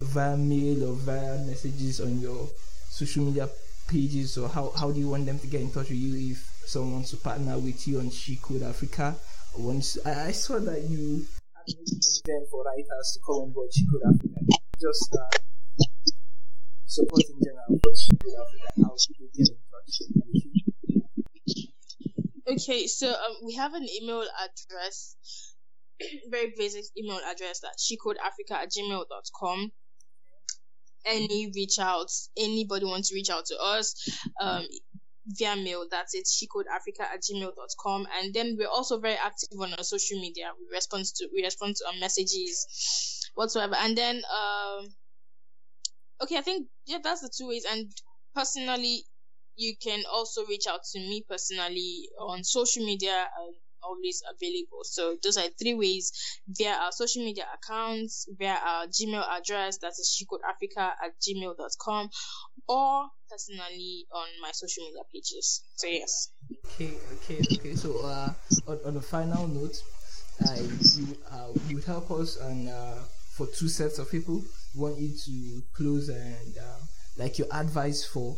via 0.00 0.36
mail 0.36 0.90
or 0.90 0.94
via 0.94 1.38
messages 1.46 2.00
on 2.00 2.20
your 2.20 2.48
social 2.90 3.24
media 3.24 3.48
pages 3.88 4.38
or 4.38 4.48
how, 4.48 4.72
how 4.78 4.90
do 4.90 5.00
you 5.00 5.08
want 5.08 5.26
them 5.26 5.38
to 5.38 5.46
get 5.46 5.60
in 5.60 5.70
touch 5.70 5.88
with 5.90 5.98
you 5.98 6.32
if 6.32 6.50
someone 6.66 6.94
wants 6.94 7.10
to 7.10 7.16
partner 7.16 7.58
with 7.58 7.86
you 7.86 7.98
on 7.98 8.10
She 8.10 8.36
Code 8.36 8.62
Africa? 8.62 9.16
Once 9.56 9.98
I, 10.04 10.32
saw 10.32 10.58
that 10.60 10.82
you 10.82 11.24
had 11.54 11.64
an 11.68 11.84
event 11.88 12.48
for 12.50 12.64
writers 12.64 13.12
to 13.14 13.20
come 13.24 13.36
on 13.36 13.52
board 13.52 13.70
She 13.72 13.86
Code 13.90 14.02
Africa. 14.14 14.40
Just 14.80 15.16
uh, 15.16 15.38
support 16.84 17.22
in 17.30 17.40
general 17.42 17.80
for 17.82 17.92
She 17.96 18.10
Africa. 18.12 18.68
How 18.82 18.94
do 18.94 19.14
they 19.18 19.28
get 19.34 19.48
in 19.48 19.56
touch 19.70 20.00
with 20.00 20.44
you? 20.44 20.56
Okay, 22.48 22.86
so 22.86 23.08
um, 23.10 23.36
we 23.44 23.54
have 23.54 23.74
an 23.74 23.86
email 24.00 24.22
address, 24.22 25.16
very 26.30 26.54
basic 26.56 26.84
email 26.96 27.20
address 27.26 27.60
that 27.60 27.76
shecodeafrica 27.78 28.62
at 28.62 28.70
gmail.com. 28.70 29.72
Any 31.06 31.50
reach 31.54 31.78
out, 31.78 32.10
anybody 32.36 32.84
wants 32.84 33.10
to 33.10 33.14
reach 33.14 33.30
out 33.30 33.46
to 33.46 33.56
us, 33.58 33.94
um, 34.40 34.66
via 35.26 35.56
mail, 35.56 35.86
that's 35.90 36.14
it, 36.14 36.26
shecodeafrica 36.26 37.00
at 37.02 37.22
gmail.com. 37.22 38.06
And 38.20 38.34
then 38.34 38.56
we're 38.58 38.68
also 38.68 38.98
very 39.00 39.16
active 39.16 39.58
on 39.60 39.72
our 39.74 39.84
social 39.84 40.20
media. 40.20 40.50
We 40.58 40.66
respond 40.74 41.04
to, 41.16 41.28
we 41.34 41.42
respond 41.42 41.76
to 41.76 41.86
our 41.86 41.98
messages 42.00 43.30
whatsoever. 43.34 43.74
And 43.78 43.96
then, 43.96 44.16
um, 44.16 44.88
okay, 46.22 46.38
I 46.38 46.42
think, 46.42 46.68
yeah, 46.86 46.98
that's 47.02 47.22
the 47.22 47.30
two 47.36 47.48
ways. 47.48 47.64
And 47.70 47.90
personally, 48.34 49.04
you 49.56 49.74
can 49.82 50.02
also 50.12 50.44
reach 50.46 50.66
out 50.68 50.80
to 50.92 50.98
me 51.00 51.24
personally 51.28 52.08
on 52.20 52.44
social 52.44 52.84
media. 52.84 53.12
I'm 53.12 53.54
always 53.86 54.22
available. 54.28 54.82
So 54.84 55.16
those 55.22 55.36
are 55.36 55.48
three 55.58 55.74
ways 55.74 56.12
via 56.48 56.72
our 56.72 56.92
social 56.92 57.24
media 57.24 57.44
accounts, 57.54 58.28
via 58.38 58.58
our 58.64 58.86
Gmail 58.86 59.24
address, 59.28 59.78
that 59.78 59.92
is 59.98 60.10
shecodeafrica 60.16 60.92
at 61.02 61.20
gmail.com, 61.20 62.10
or 62.68 63.06
personally 63.30 64.06
on 64.12 64.26
my 64.42 64.50
social 64.52 64.84
media 64.84 65.02
pages. 65.12 65.62
So 65.76 65.86
yes. 65.86 66.30
Okay, 66.74 66.94
okay, 67.14 67.40
okay. 67.54 67.74
So 67.74 68.00
uh, 68.04 68.32
on, 68.68 68.78
on 68.84 68.96
a 68.96 69.02
final 69.02 69.46
note, 69.46 69.82
uh, 70.46 70.56
you 70.96 71.16
uh, 71.30 71.48
you 71.68 71.78
help 71.78 72.10
us 72.10 72.36
and 72.36 72.68
uh, 72.68 72.98
for 73.36 73.46
two 73.46 73.68
sets 73.68 73.98
of 73.98 74.10
people. 74.10 74.42
We 74.74 74.80
want 74.82 74.98
you 74.98 75.12
to 75.24 75.62
close 75.74 76.08
and 76.08 76.58
uh, 76.58 76.80
like 77.16 77.38
your 77.38 77.48
advice 77.52 78.04
for 78.04 78.36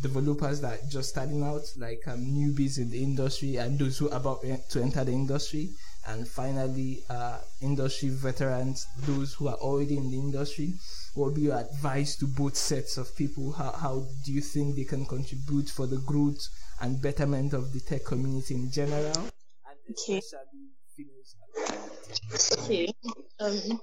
developers 0.00 0.60
that 0.60 0.88
just 0.90 1.10
starting 1.10 1.42
out, 1.42 1.62
like 1.76 2.02
um, 2.06 2.20
newbies 2.20 2.78
in 2.78 2.90
the 2.90 3.02
industry, 3.02 3.56
and 3.56 3.78
those 3.78 3.98
who 3.98 4.10
are 4.10 4.16
about 4.16 4.42
to 4.70 4.82
enter 4.82 5.04
the 5.04 5.12
industry, 5.12 5.70
and 6.06 6.28
finally, 6.28 7.02
uh, 7.08 7.38
industry 7.62 8.10
veterans, 8.10 8.86
those 9.06 9.32
who 9.34 9.48
are 9.48 9.56
already 9.56 9.96
in 9.96 10.10
the 10.10 10.18
industry. 10.18 10.74
What 11.14 11.26
would 11.26 11.34
be 11.36 11.42
your 11.42 11.58
advice 11.58 12.16
to 12.16 12.26
both 12.26 12.56
sets 12.56 12.96
of 12.98 13.14
people? 13.16 13.52
How, 13.52 13.70
how 13.70 14.06
do 14.24 14.32
you 14.32 14.40
think 14.40 14.74
they 14.74 14.84
can 14.84 15.06
contribute 15.06 15.68
for 15.68 15.86
the 15.86 15.98
growth 15.98 16.44
and 16.80 17.00
betterment 17.00 17.52
of 17.52 17.72
the 17.72 17.80
tech 17.80 18.04
community 18.04 18.54
in 18.54 18.70
general, 18.70 19.16
and 19.16 19.78
Okay. 19.90 20.20
Okay. 22.58 22.92
Um, 23.40 23.80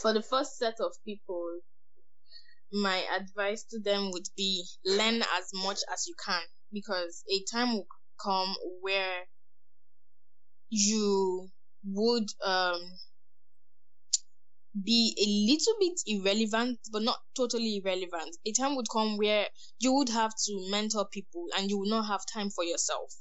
for 0.00 0.12
the 0.12 0.22
first 0.22 0.58
set 0.58 0.80
of 0.80 0.92
people, 1.04 1.60
my 2.72 3.04
advice 3.16 3.64
to 3.64 3.78
them 3.80 4.10
would 4.12 4.28
be 4.36 4.64
learn 4.84 5.22
as 5.22 5.50
much 5.54 5.80
as 5.92 6.06
you 6.06 6.14
can 6.24 6.42
because 6.72 7.22
a 7.30 7.42
time 7.50 7.74
will 7.74 7.86
come 8.22 8.54
where 8.82 9.26
you 10.70 11.48
would 11.84 12.28
um 12.44 12.80
be 14.84 15.14
a 15.18 15.26
little 15.50 15.74
bit 15.80 16.00
irrelevant 16.06 16.78
but 16.92 17.02
not 17.02 17.18
totally 17.34 17.76
irrelevant. 17.76 18.36
A 18.46 18.52
time 18.52 18.76
would 18.76 18.88
come 18.90 19.16
where 19.16 19.48
you 19.78 19.92
would 19.94 20.08
have 20.10 20.32
to 20.46 20.70
mentor 20.70 21.06
people 21.08 21.46
and 21.56 21.70
you 21.70 21.78
would 21.78 21.88
not 21.88 22.06
have 22.06 22.24
time 22.32 22.50
for 22.50 22.64
yourself. 22.64 23.12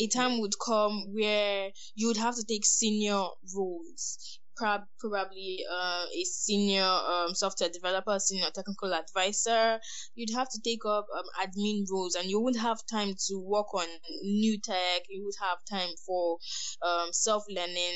A 0.00 0.06
time 0.08 0.40
would 0.40 0.54
come 0.58 1.12
where 1.14 1.70
you 1.94 2.08
would 2.08 2.16
have 2.16 2.36
to 2.36 2.44
take 2.44 2.64
senior 2.64 3.24
roles 3.54 4.40
prob- 4.56 4.86
probably 5.00 5.64
uh, 5.70 6.04
a 6.14 6.24
senior 6.24 6.84
um, 6.84 7.34
software 7.34 7.70
developer, 7.70 8.18
senior 8.18 8.50
technical 8.54 8.94
advisor. 8.94 9.78
You'd 10.14 10.34
have 10.34 10.48
to 10.50 10.60
take 10.64 10.84
up 10.86 11.06
um, 11.16 11.24
admin 11.48 11.84
roles, 11.90 12.14
and 12.14 12.28
you 12.30 12.40
wouldn't 12.40 12.62
have 12.62 12.78
time 12.90 13.14
to 13.28 13.38
work 13.40 13.72
on 13.74 13.86
new 14.22 14.60
tech. 14.60 15.02
You 15.08 15.24
would 15.24 15.34
have 15.46 15.58
time 15.70 15.90
for 16.06 16.38
um, 16.82 17.08
self 17.12 17.44
learning 17.48 17.94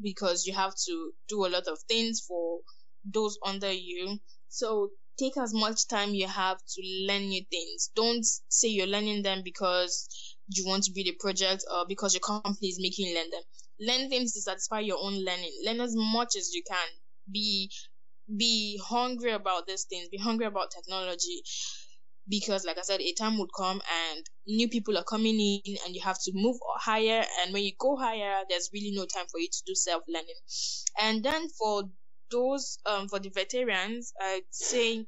because 0.00 0.46
you 0.46 0.54
have 0.54 0.74
to 0.86 1.12
do 1.28 1.46
a 1.46 1.48
lot 1.50 1.66
of 1.68 1.78
things 1.88 2.22
for 2.26 2.60
those 3.04 3.38
under 3.44 3.72
you. 3.72 4.18
So 4.48 4.90
take 5.18 5.36
as 5.38 5.54
much 5.54 5.88
time 5.88 6.14
you 6.14 6.26
have 6.28 6.58
to 6.58 6.82
learn 7.06 7.28
new 7.28 7.42
things. 7.50 7.90
Don't 7.94 8.24
say 8.48 8.68
you're 8.68 8.86
learning 8.86 9.22
them 9.22 9.42
because 9.44 10.08
you 10.48 10.66
want 10.66 10.84
to 10.84 10.92
build 10.94 11.08
a 11.08 11.12
project 11.20 11.64
or 11.72 11.86
because 11.88 12.14
your 12.14 12.20
company 12.20 12.68
is 12.68 12.78
making 12.80 13.06
you 13.08 13.14
learn 13.16 13.30
them. 13.30 13.42
Learn 13.82 14.08
things 14.10 14.32
to 14.34 14.42
satisfy 14.42 14.80
your 14.80 14.98
own 15.00 15.24
learning. 15.24 15.52
Learn 15.64 15.80
as 15.80 15.94
much 15.96 16.36
as 16.36 16.52
you 16.54 16.62
can. 16.68 16.88
Be 17.32 17.70
be 18.36 18.80
hungry 18.84 19.32
about 19.32 19.66
these 19.66 19.84
things. 19.84 20.08
Be 20.10 20.18
hungry 20.18 20.46
about 20.46 20.70
technology. 20.70 21.42
Because 22.28 22.64
like 22.64 22.78
I 22.78 22.82
said, 22.82 23.00
a 23.00 23.12
time 23.14 23.38
would 23.38 23.50
come 23.56 23.82
and 23.92 24.24
new 24.46 24.68
people 24.68 24.96
are 24.96 25.04
coming 25.04 25.40
in 25.40 25.76
and 25.84 25.94
you 25.94 26.00
have 26.02 26.18
to 26.22 26.32
move 26.34 26.56
higher 26.78 27.24
and 27.40 27.52
when 27.52 27.64
you 27.64 27.72
go 27.78 27.96
higher 27.96 28.42
there's 28.48 28.70
really 28.72 28.92
no 28.94 29.06
time 29.06 29.26
for 29.30 29.40
you 29.40 29.48
to 29.50 29.62
do 29.66 29.74
self 29.74 30.04
learning. 30.08 30.36
And 31.00 31.24
then 31.24 31.48
for 31.58 31.84
those 32.30 32.78
um 32.86 33.08
for 33.08 33.18
the 33.18 33.30
veterans, 33.30 34.12
I'd 34.20 34.42
say 34.50 35.06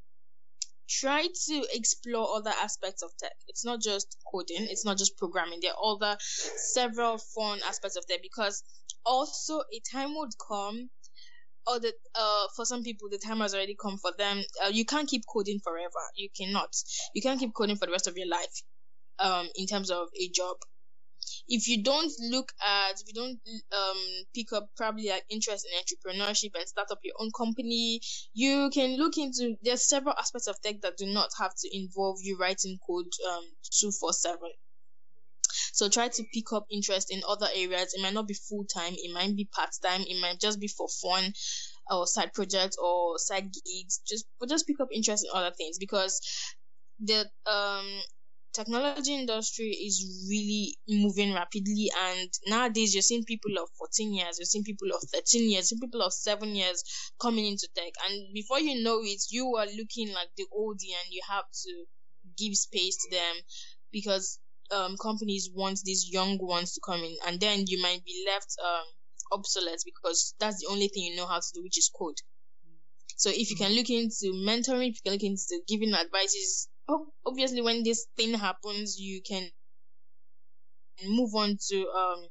try 0.88 1.26
to 1.46 1.66
explore 1.72 2.36
other 2.36 2.52
aspects 2.62 3.02
of 3.02 3.10
tech. 3.18 3.32
It's 3.48 3.64
not 3.64 3.80
just 3.80 4.16
coding, 4.30 4.66
it's 4.70 4.84
not 4.84 4.98
just 4.98 5.16
programming. 5.18 5.60
There 5.62 5.72
are 5.72 5.94
other 5.94 6.16
several 6.20 7.18
fun 7.18 7.60
aspects 7.66 7.96
of 7.96 8.06
tech 8.06 8.20
because 8.22 8.62
also 9.04 9.60
a 9.60 9.80
time 9.92 10.14
would 10.16 10.32
come 10.48 10.90
or 11.66 11.80
the 11.80 11.92
uh 12.14 12.46
for 12.56 12.64
some 12.64 12.82
people 12.82 13.08
the 13.10 13.18
time 13.18 13.40
has 13.40 13.54
already 13.54 13.76
come 13.80 13.98
for 13.98 14.12
them. 14.18 14.42
Uh, 14.64 14.68
you 14.68 14.84
can't 14.84 15.08
keep 15.08 15.22
coding 15.32 15.60
forever. 15.62 16.04
You 16.16 16.28
cannot. 16.36 16.70
You 17.14 17.22
can't 17.22 17.40
keep 17.40 17.54
coding 17.54 17.76
for 17.76 17.86
the 17.86 17.92
rest 17.92 18.06
of 18.06 18.16
your 18.16 18.28
life. 18.28 18.62
Um 19.18 19.48
in 19.56 19.66
terms 19.66 19.90
of 19.90 20.08
a 20.20 20.28
job. 20.34 20.56
If 21.48 21.68
you 21.68 21.82
don't 21.82 22.12
look 22.30 22.52
at 22.64 22.92
if 23.00 23.08
you 23.08 23.14
don't 23.14 23.38
um 23.72 23.96
pick 24.34 24.52
up 24.52 24.68
probably 24.76 25.08
like 25.08 25.24
interest 25.30 25.66
in 25.66 25.78
entrepreneurship 25.80 26.50
and 26.54 26.68
start 26.68 26.88
up 26.90 26.98
your 27.02 27.14
own 27.20 27.30
company 27.36 28.00
you 28.32 28.70
can 28.72 28.96
look 28.96 29.16
into 29.18 29.56
there's 29.62 29.88
several 29.88 30.14
aspects 30.18 30.46
of 30.48 30.60
tech 30.62 30.80
that 30.82 30.96
do 30.96 31.06
not 31.06 31.30
have 31.38 31.52
to 31.54 31.68
involve 31.76 32.18
you 32.22 32.36
writing 32.38 32.78
code 32.86 33.06
um 33.28 33.44
247 33.80 34.38
so 35.72 35.88
try 35.88 36.08
to 36.08 36.24
pick 36.32 36.52
up 36.52 36.66
interest 36.70 37.10
in 37.10 37.22
other 37.28 37.48
areas. 37.54 37.94
It 37.94 38.02
might 38.02 38.14
not 38.14 38.28
be 38.28 38.34
full 38.34 38.64
time 38.64 38.94
it 38.96 39.12
might 39.12 39.34
be 39.36 39.44
part 39.44 39.70
time 39.84 40.02
it 40.02 40.20
might 40.20 40.40
just 40.40 40.60
be 40.60 40.68
for 40.68 40.88
fun 40.88 41.32
or 41.90 42.06
side 42.06 42.32
projects 42.32 42.76
or 42.76 43.18
side 43.18 43.50
gigs. 43.52 44.00
Just 44.06 44.26
but 44.40 44.48
just 44.48 44.66
pick 44.66 44.80
up 44.80 44.88
interest 44.92 45.24
in 45.24 45.30
other 45.34 45.54
things 45.56 45.78
because 45.78 46.20
the 47.00 47.28
um 47.46 47.86
technology 48.54 49.14
industry 49.14 49.70
is 49.70 50.26
really 50.28 50.78
moving 50.88 51.34
rapidly 51.34 51.90
and 52.08 52.30
nowadays 52.46 52.94
you're 52.94 53.02
seeing 53.02 53.24
people 53.24 53.52
of 53.58 53.68
14 53.78 54.14
years 54.14 54.38
you're 54.38 54.46
seeing 54.46 54.64
people 54.64 54.88
of 54.94 55.02
13 55.12 55.50
years 55.50 55.70
you're 55.70 55.78
seeing 55.78 55.80
people 55.80 56.02
of 56.02 56.12
7 56.12 56.54
years 56.54 56.82
coming 57.20 57.46
into 57.46 57.68
tech. 57.74 57.92
And 58.06 58.34
before 58.34 58.60
you 58.60 58.82
know 58.82 59.00
it 59.02 59.22
you 59.30 59.56
are 59.56 59.66
looking 59.66 60.12
like 60.12 60.28
the 60.36 60.46
oldie 60.56 60.94
and 60.94 61.10
you 61.10 61.20
have 61.28 61.44
to 61.64 61.84
give 62.36 62.54
space 62.56 62.96
to 63.04 63.16
them 63.16 63.34
because 63.92 64.38
um, 64.70 64.96
companies 65.00 65.50
want 65.52 65.80
these 65.84 66.08
young 66.10 66.38
ones 66.38 66.72
to 66.74 66.80
come 66.84 67.00
in. 67.00 67.16
And 67.26 67.40
then 67.40 67.64
you 67.66 67.80
might 67.82 68.04
be 68.04 68.24
left 68.26 68.56
um, 68.64 68.84
obsolete 69.32 69.82
because 69.84 70.34
that's 70.40 70.60
the 70.60 70.68
only 70.70 70.88
thing 70.88 71.04
you 71.04 71.16
know 71.16 71.26
how 71.26 71.38
to 71.38 71.50
do 71.54 71.62
which 71.62 71.78
is 71.78 71.90
code. 71.96 72.16
So 73.16 73.30
if 73.30 73.50
you 73.50 73.56
can 73.56 73.72
look 73.72 73.90
into 73.90 74.32
mentoring 74.34 74.90
if 74.90 74.96
you 74.96 75.02
can 75.04 75.12
look 75.12 75.22
into 75.22 75.60
giving 75.68 75.94
advices 75.94 76.68
obviously 77.26 77.62
when 77.62 77.82
this 77.82 78.06
thing 78.16 78.34
happens 78.34 78.98
you 78.98 79.22
can 79.22 79.48
move 81.08 81.34
on 81.34 81.58
to 81.68 81.88
um 81.88 82.26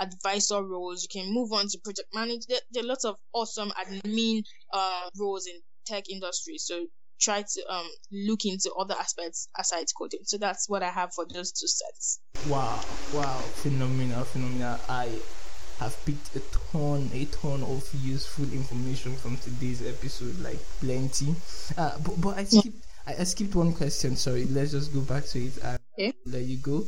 advisor 0.00 0.62
roles. 0.62 1.02
You 1.02 1.22
can 1.22 1.32
move 1.32 1.52
on 1.52 1.68
to 1.68 1.78
project 1.82 2.08
manager 2.14 2.46
there, 2.48 2.58
there, 2.72 2.84
are 2.84 2.86
lots 2.86 3.04
of 3.04 3.16
awesome 3.32 3.70
admin 3.70 4.42
uh 4.72 5.08
roles 5.18 5.46
in 5.46 5.54
tech 5.86 6.08
industry. 6.10 6.58
So 6.58 6.86
try 7.20 7.42
to 7.42 7.72
um 7.72 7.88
look 8.12 8.44
into 8.44 8.72
other 8.78 8.94
aspects 8.98 9.48
aside 9.58 9.86
coding. 9.96 10.20
So 10.24 10.38
that's 10.38 10.68
what 10.68 10.82
i 10.82 10.90
have 10.90 11.12
for 11.14 11.26
those 11.26 11.52
two 11.52 11.66
sets. 11.66 12.20
Wow 12.48 12.80
wow 13.14 13.38
phenomenal 13.54 14.24
phenomenal. 14.24 14.78
I 14.88 15.10
have 15.78 15.96
picked 16.04 16.36
a 16.36 16.40
ton 16.70 17.10
a 17.12 17.24
ton 17.26 17.62
of 17.64 17.88
useful 18.04 18.44
information 18.52 19.16
from 19.16 19.36
today's 19.38 19.84
episode 19.86 20.38
like 20.40 20.58
plenty. 20.80 21.34
Uh 21.76 21.98
but, 21.98 22.20
but 22.20 22.38
i 22.38 22.44
skipped 22.44 22.86
I, 23.06 23.14
I 23.20 23.24
skipped 23.24 23.54
one 23.54 23.72
question. 23.72 24.16
Sorry, 24.16 24.44
let's 24.46 24.72
just 24.72 24.92
go 24.92 25.00
back 25.00 25.24
to 25.26 25.38
it 25.44 25.56
and 25.62 25.78
okay. 25.94 26.12
let 26.26 26.42
you 26.42 26.58
go. 26.58 26.84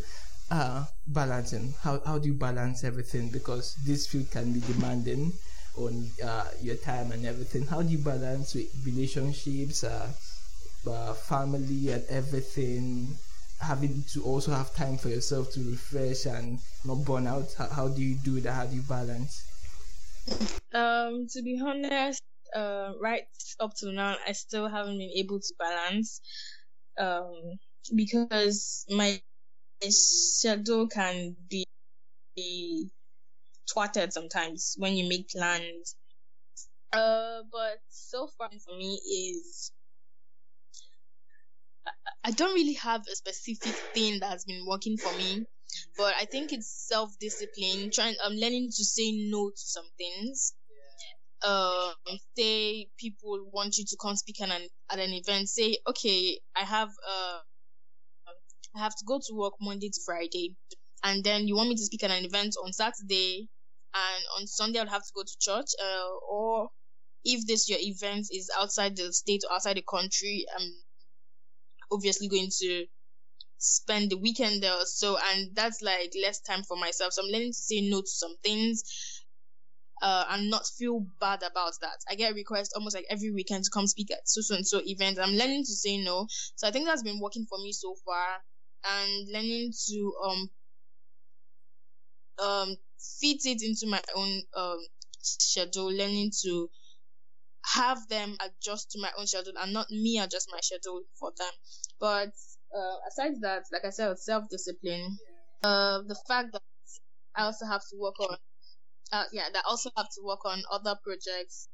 Uh, 0.51 0.85
balancing. 1.09 1.75
How 1.83 2.01
how 2.07 2.19
do 2.19 2.29
you 2.29 2.35
balance 2.35 2.85
everything? 2.85 3.31
Because 3.31 3.75
this 3.85 4.07
field 4.07 4.31
can 4.31 4.53
be 4.53 4.61
demanding 4.61 5.33
on 5.77 6.09
uh, 6.25 6.45
your 6.63 6.77
time 6.77 7.11
and 7.11 7.27
everything. 7.27 7.67
How 7.67 7.83
do 7.83 7.89
you 7.89 7.99
balance 7.99 8.55
with 8.55 8.71
relationships, 8.87 9.83
uh, 9.83 10.09
uh, 10.89 11.13
family, 11.15 11.91
and 11.91 12.05
everything? 12.09 13.09
Having 13.61 14.05
to 14.13 14.23
also 14.23 14.53
have 14.53 14.75
time 14.75 14.99
for 14.99 15.09
yourself 15.09 15.51
to 15.53 15.61
refresh 15.61 16.27
and 16.27 16.59
not 16.85 17.05
burn 17.05 17.27
out. 17.27 17.53
How, 17.59 17.69
how 17.69 17.89
do 17.89 18.03
you 18.03 18.15
do 18.23 18.41
that? 18.43 18.53
How 18.53 18.67
do 18.67 18.77
you 18.77 18.83
balance? 18.83 19.43
Um, 20.73 21.27
to 21.33 21.43
be 21.43 21.61
honest, 21.65 22.23
uh, 22.55 22.93
right 23.01 23.25
up 23.61 23.75
to 23.79 23.93
now, 23.93 24.17
I 24.27 24.33
still 24.33 24.69
haven't 24.69 24.99
been 24.99 25.13
able 25.17 25.41
to 25.41 25.55
balance, 25.59 26.21
um, 26.99 27.35
because 27.95 28.85
my 28.91 29.21
schedule 29.83 30.89
can 30.89 31.37
be, 31.49 31.65
be 32.37 32.91
twatted 33.75 34.13
sometimes 34.13 34.75
when 34.79 34.95
you 34.95 35.09
make 35.09 35.29
plans. 35.29 35.97
Uh, 36.93 37.43
but 37.53 37.79
so 37.91 38.29
far 38.39 38.49
for 38.65 38.77
me 38.77 38.95
is 38.95 39.73
I 42.25 42.33
don't 42.33 42.55
really 42.55 42.75
have 42.75 43.03
a 43.11 43.15
specific 43.17 43.75
thing 43.95 44.21
that's 44.21 44.45
been 44.45 44.67
working 44.67 44.97
for 44.97 45.13
me, 45.17 45.47
but 45.97 46.15
I 46.19 46.25
think 46.25 46.53
it's 46.53 46.69
self 46.89 47.17
discipline. 47.21 47.91
Trying, 47.93 48.17
I'm 48.25 48.35
learning 48.35 48.71
to 48.77 48.85
say 48.85 49.13
no 49.13 49.51
to 49.51 49.57
some 49.57 49.87
things 49.97 50.55
um 51.47 51.95
say 52.37 52.89
people 52.99 53.49
want 53.53 53.79
you 53.79 53.87
to 53.87 53.97
come 54.03 54.17
speak 54.17 54.43
at 54.43 54.51
an, 54.51 54.69
at 54.93 55.01
an 55.01 55.13
event 55.13 55.49
say 55.49 55.79
okay 55.89 56.41
i 56.57 56.63
have 56.65 56.91
uh 57.09 57.39
i 58.77 58.81
have 58.81 58.95
to 58.97 59.05
go 59.07 59.19
to 59.19 59.35
work 59.35 59.55
monday 59.61 59.89
to 59.89 60.01
friday 60.07 60.55
and 61.05 61.25
then 61.25 61.49
you 61.49 61.57
want 61.57 61.69
me 61.69 61.77
to 61.77 61.85
speak 61.85 62.05
at 62.05 62.11
an 62.13 62.25
event 62.25 62.55
on 62.65 62.73
saturday 62.73 63.49
and 63.95 64.25
on 64.39 64.47
sunday 64.47 64.81
i'll 64.81 64.89
have 64.89 65.03
to 65.05 65.13
go 65.17 65.23
to 65.23 65.37
church 65.41 65.69
uh, 65.83 66.11
or 66.31 66.69
if 67.25 67.47
this 67.47 67.69
your 67.69 67.79
event 67.81 68.27
is 68.33 68.51
outside 68.59 68.97
the 68.97 69.13
state 69.13 69.43
or 69.49 69.55
outside 69.55 69.77
the 69.77 69.85
country 69.89 70.47
i'm 70.59 70.73
obviously 71.93 72.29
going 72.29 72.51
to 72.61 72.87
spend 73.59 74.11
the 74.11 74.19
weekend 74.19 74.63
there 74.63 74.77
so 74.85 75.19
and 75.33 75.51
that's 75.55 75.83
like 75.83 76.13
less 76.23 76.41
time 76.43 76.63
for 76.65 76.77
myself 76.77 77.13
so 77.13 77.23
i'm 77.23 77.31
learning 77.31 77.51
to 77.53 77.55
say 77.59 77.81
no 77.83 78.01
to 78.03 78.09
some 78.09 78.35
things 78.45 78.85
uh, 80.03 80.25
and 80.31 80.51
not 80.51 80.67
feel 80.79 81.01
bad 81.21 81.43
about 81.43 81.73
that. 81.81 81.99
I 82.11 82.15
get 82.15 82.35
requests 82.35 82.73
almost 82.75 82.95
like 82.95 83.07
every 83.11 83.31
weekend 83.31 83.65
to 83.65 83.71
come 83.73 83.87
speak 83.87 84.11
at 84.11 84.29
so 84.29 84.55
and 84.55 84.67
so 84.67 84.81
events. 84.85 85.19
I'm 85.21 85.35
learning 85.35 85.65
to 85.65 85.73
say 85.75 85.99
no. 85.99 86.27
So 86.57 86.69
I 86.69 86.71
think 86.71 86.87
that's 86.87 87.03
been 87.03 87.21
working 87.21 87.47
for 87.49 87.59
me 87.59 87.73
so 87.73 87.95
far 88.05 88.27
and 88.85 89.29
learning 89.33 89.73
to 89.89 90.13
um 90.25 90.51
um 92.43 92.77
fit 93.21 93.41
it 93.45 93.63
into 93.63 93.87
my 93.87 94.01
own 94.15 94.43
um 94.55 94.79
schedule, 95.23 95.91
learning 95.93 96.31
to 96.43 96.69
have 97.75 97.99
them 98.09 98.37
adjust 98.41 98.91
to 98.93 99.01
my 99.01 99.11
own 99.19 99.27
schedule 99.27 99.53
and 99.61 99.73
not 99.73 99.91
me 99.91 100.19
adjust 100.19 100.49
my 100.53 100.61
schedule 100.61 101.03
for 101.19 101.33
them. 101.39 101.53
But 101.99 102.29
uh, 102.77 102.97
aside 103.09 103.41
that, 103.43 103.65
like 103.73 103.85
I 103.85 103.91
said, 103.91 104.19
self 104.19 104.45
discipline, 104.51 105.19
uh, 105.63 106.03
the 106.07 106.17
fact 106.29 106.53
that 106.53 106.63
I 107.37 107.45
also 107.45 107.67
have 107.67 107.83
to 107.91 107.97
work 107.99 108.19
on 108.21 108.37
uh, 109.13 109.25
yeah, 109.33 109.49
that 109.53 109.65
also 109.67 109.91
have 109.97 110.07
to 110.07 110.23
work 110.23 110.45
on 110.45 110.63
other 110.71 110.97
projects. 111.03 111.69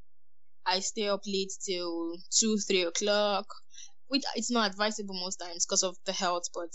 I 0.65 0.79
stay 0.79 1.09
up 1.09 1.21
late 1.25 1.51
till 1.65 2.15
two, 2.31 2.57
three 2.57 2.83
o'clock, 2.83 3.45
which 4.07 4.23
it's 4.35 4.51
not 4.51 4.69
advisable 4.69 5.15
most 5.15 5.37
times 5.37 5.65
because 5.65 5.83
of 5.83 5.95
the 6.05 6.13
health, 6.13 6.43
but 6.53 6.69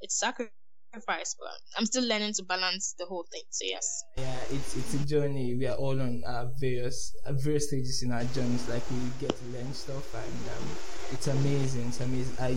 it's 0.00 0.18
sacrifice. 0.18 1.36
But 1.38 1.52
I'm 1.76 1.84
still 1.84 2.04
learning 2.04 2.34
to 2.34 2.44
balance 2.44 2.94
the 2.98 3.04
whole 3.06 3.26
thing. 3.30 3.42
So 3.50 3.66
yes. 3.66 4.04
Yeah, 4.16 4.36
it's 4.50 4.76
it's 4.76 4.94
a 4.94 5.06
journey. 5.06 5.54
We 5.56 5.66
are 5.66 5.76
all 5.76 6.00
on 6.00 6.22
uh, 6.26 6.46
various 6.58 7.14
uh, 7.26 7.32
various 7.32 7.68
stages 7.68 8.02
in 8.02 8.12
our 8.12 8.24
journeys. 8.24 8.66
Like 8.68 8.88
we 8.90 8.96
get 9.20 9.36
to 9.36 9.44
learn 9.46 9.74
stuff, 9.74 10.14
and 10.14 10.48
um, 10.56 10.68
it's 11.12 11.26
amazing. 11.26 11.88
It's 11.88 12.00
amazing. 12.00 12.36
I 12.40 12.56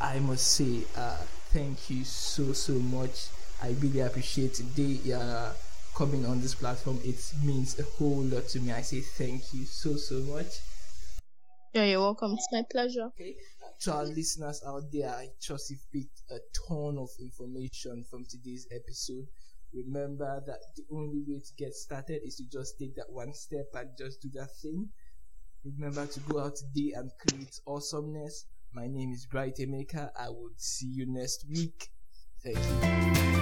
I 0.00 0.18
must 0.18 0.48
say, 0.48 0.82
uh, 0.96 1.22
thank 1.52 1.90
you 1.90 2.02
so 2.04 2.52
so 2.52 2.72
much. 2.72 3.28
I 3.62 3.76
really 3.80 4.00
appreciate 4.00 4.54
today. 4.54 4.98
Yeah 5.04 5.52
coming 5.94 6.24
on 6.26 6.40
this 6.40 6.54
platform. 6.54 6.98
It 7.04 7.20
means 7.44 7.78
a 7.78 7.82
whole 7.82 8.22
lot 8.22 8.48
to 8.48 8.60
me. 8.60 8.72
I 8.72 8.82
say 8.82 9.00
thank 9.00 9.52
you 9.52 9.64
so, 9.64 9.96
so 9.96 10.20
much. 10.32 10.60
Yeah, 11.74 11.84
you're 11.84 12.00
welcome. 12.00 12.34
It's 12.34 12.48
my 12.52 12.62
pleasure. 12.70 13.04
Okay. 13.14 13.36
To 13.82 13.94
our 13.94 14.04
listeners 14.04 14.62
out 14.66 14.82
there, 14.92 15.10
I 15.10 15.28
trust 15.42 15.70
you've 15.70 15.90
picked 15.92 16.22
a 16.30 16.38
ton 16.68 16.98
of 16.98 17.08
information 17.20 18.04
from 18.10 18.24
today's 18.24 18.66
episode. 18.70 19.26
Remember 19.74 20.42
that 20.46 20.60
the 20.76 20.84
only 20.92 21.22
way 21.26 21.40
to 21.40 21.52
get 21.56 21.74
started 21.74 22.20
is 22.24 22.36
to 22.36 22.44
just 22.50 22.78
take 22.78 22.94
that 22.96 23.10
one 23.10 23.32
step 23.32 23.66
and 23.74 23.88
just 23.98 24.20
do 24.20 24.28
that 24.34 24.54
thing. 24.60 24.88
Remember 25.64 26.06
to 26.06 26.20
go 26.20 26.40
out 26.40 26.56
today 26.56 26.92
and 26.94 27.10
create 27.26 27.58
awesomeness. 27.66 28.46
My 28.74 28.86
name 28.86 29.12
is 29.12 29.26
Bright 29.26 29.56
Emeka. 29.56 30.10
I 30.18 30.28
will 30.28 30.50
see 30.56 30.86
you 30.86 31.06
next 31.06 31.46
week. 31.48 31.88
Thank 32.44 32.58
you. 33.36 33.41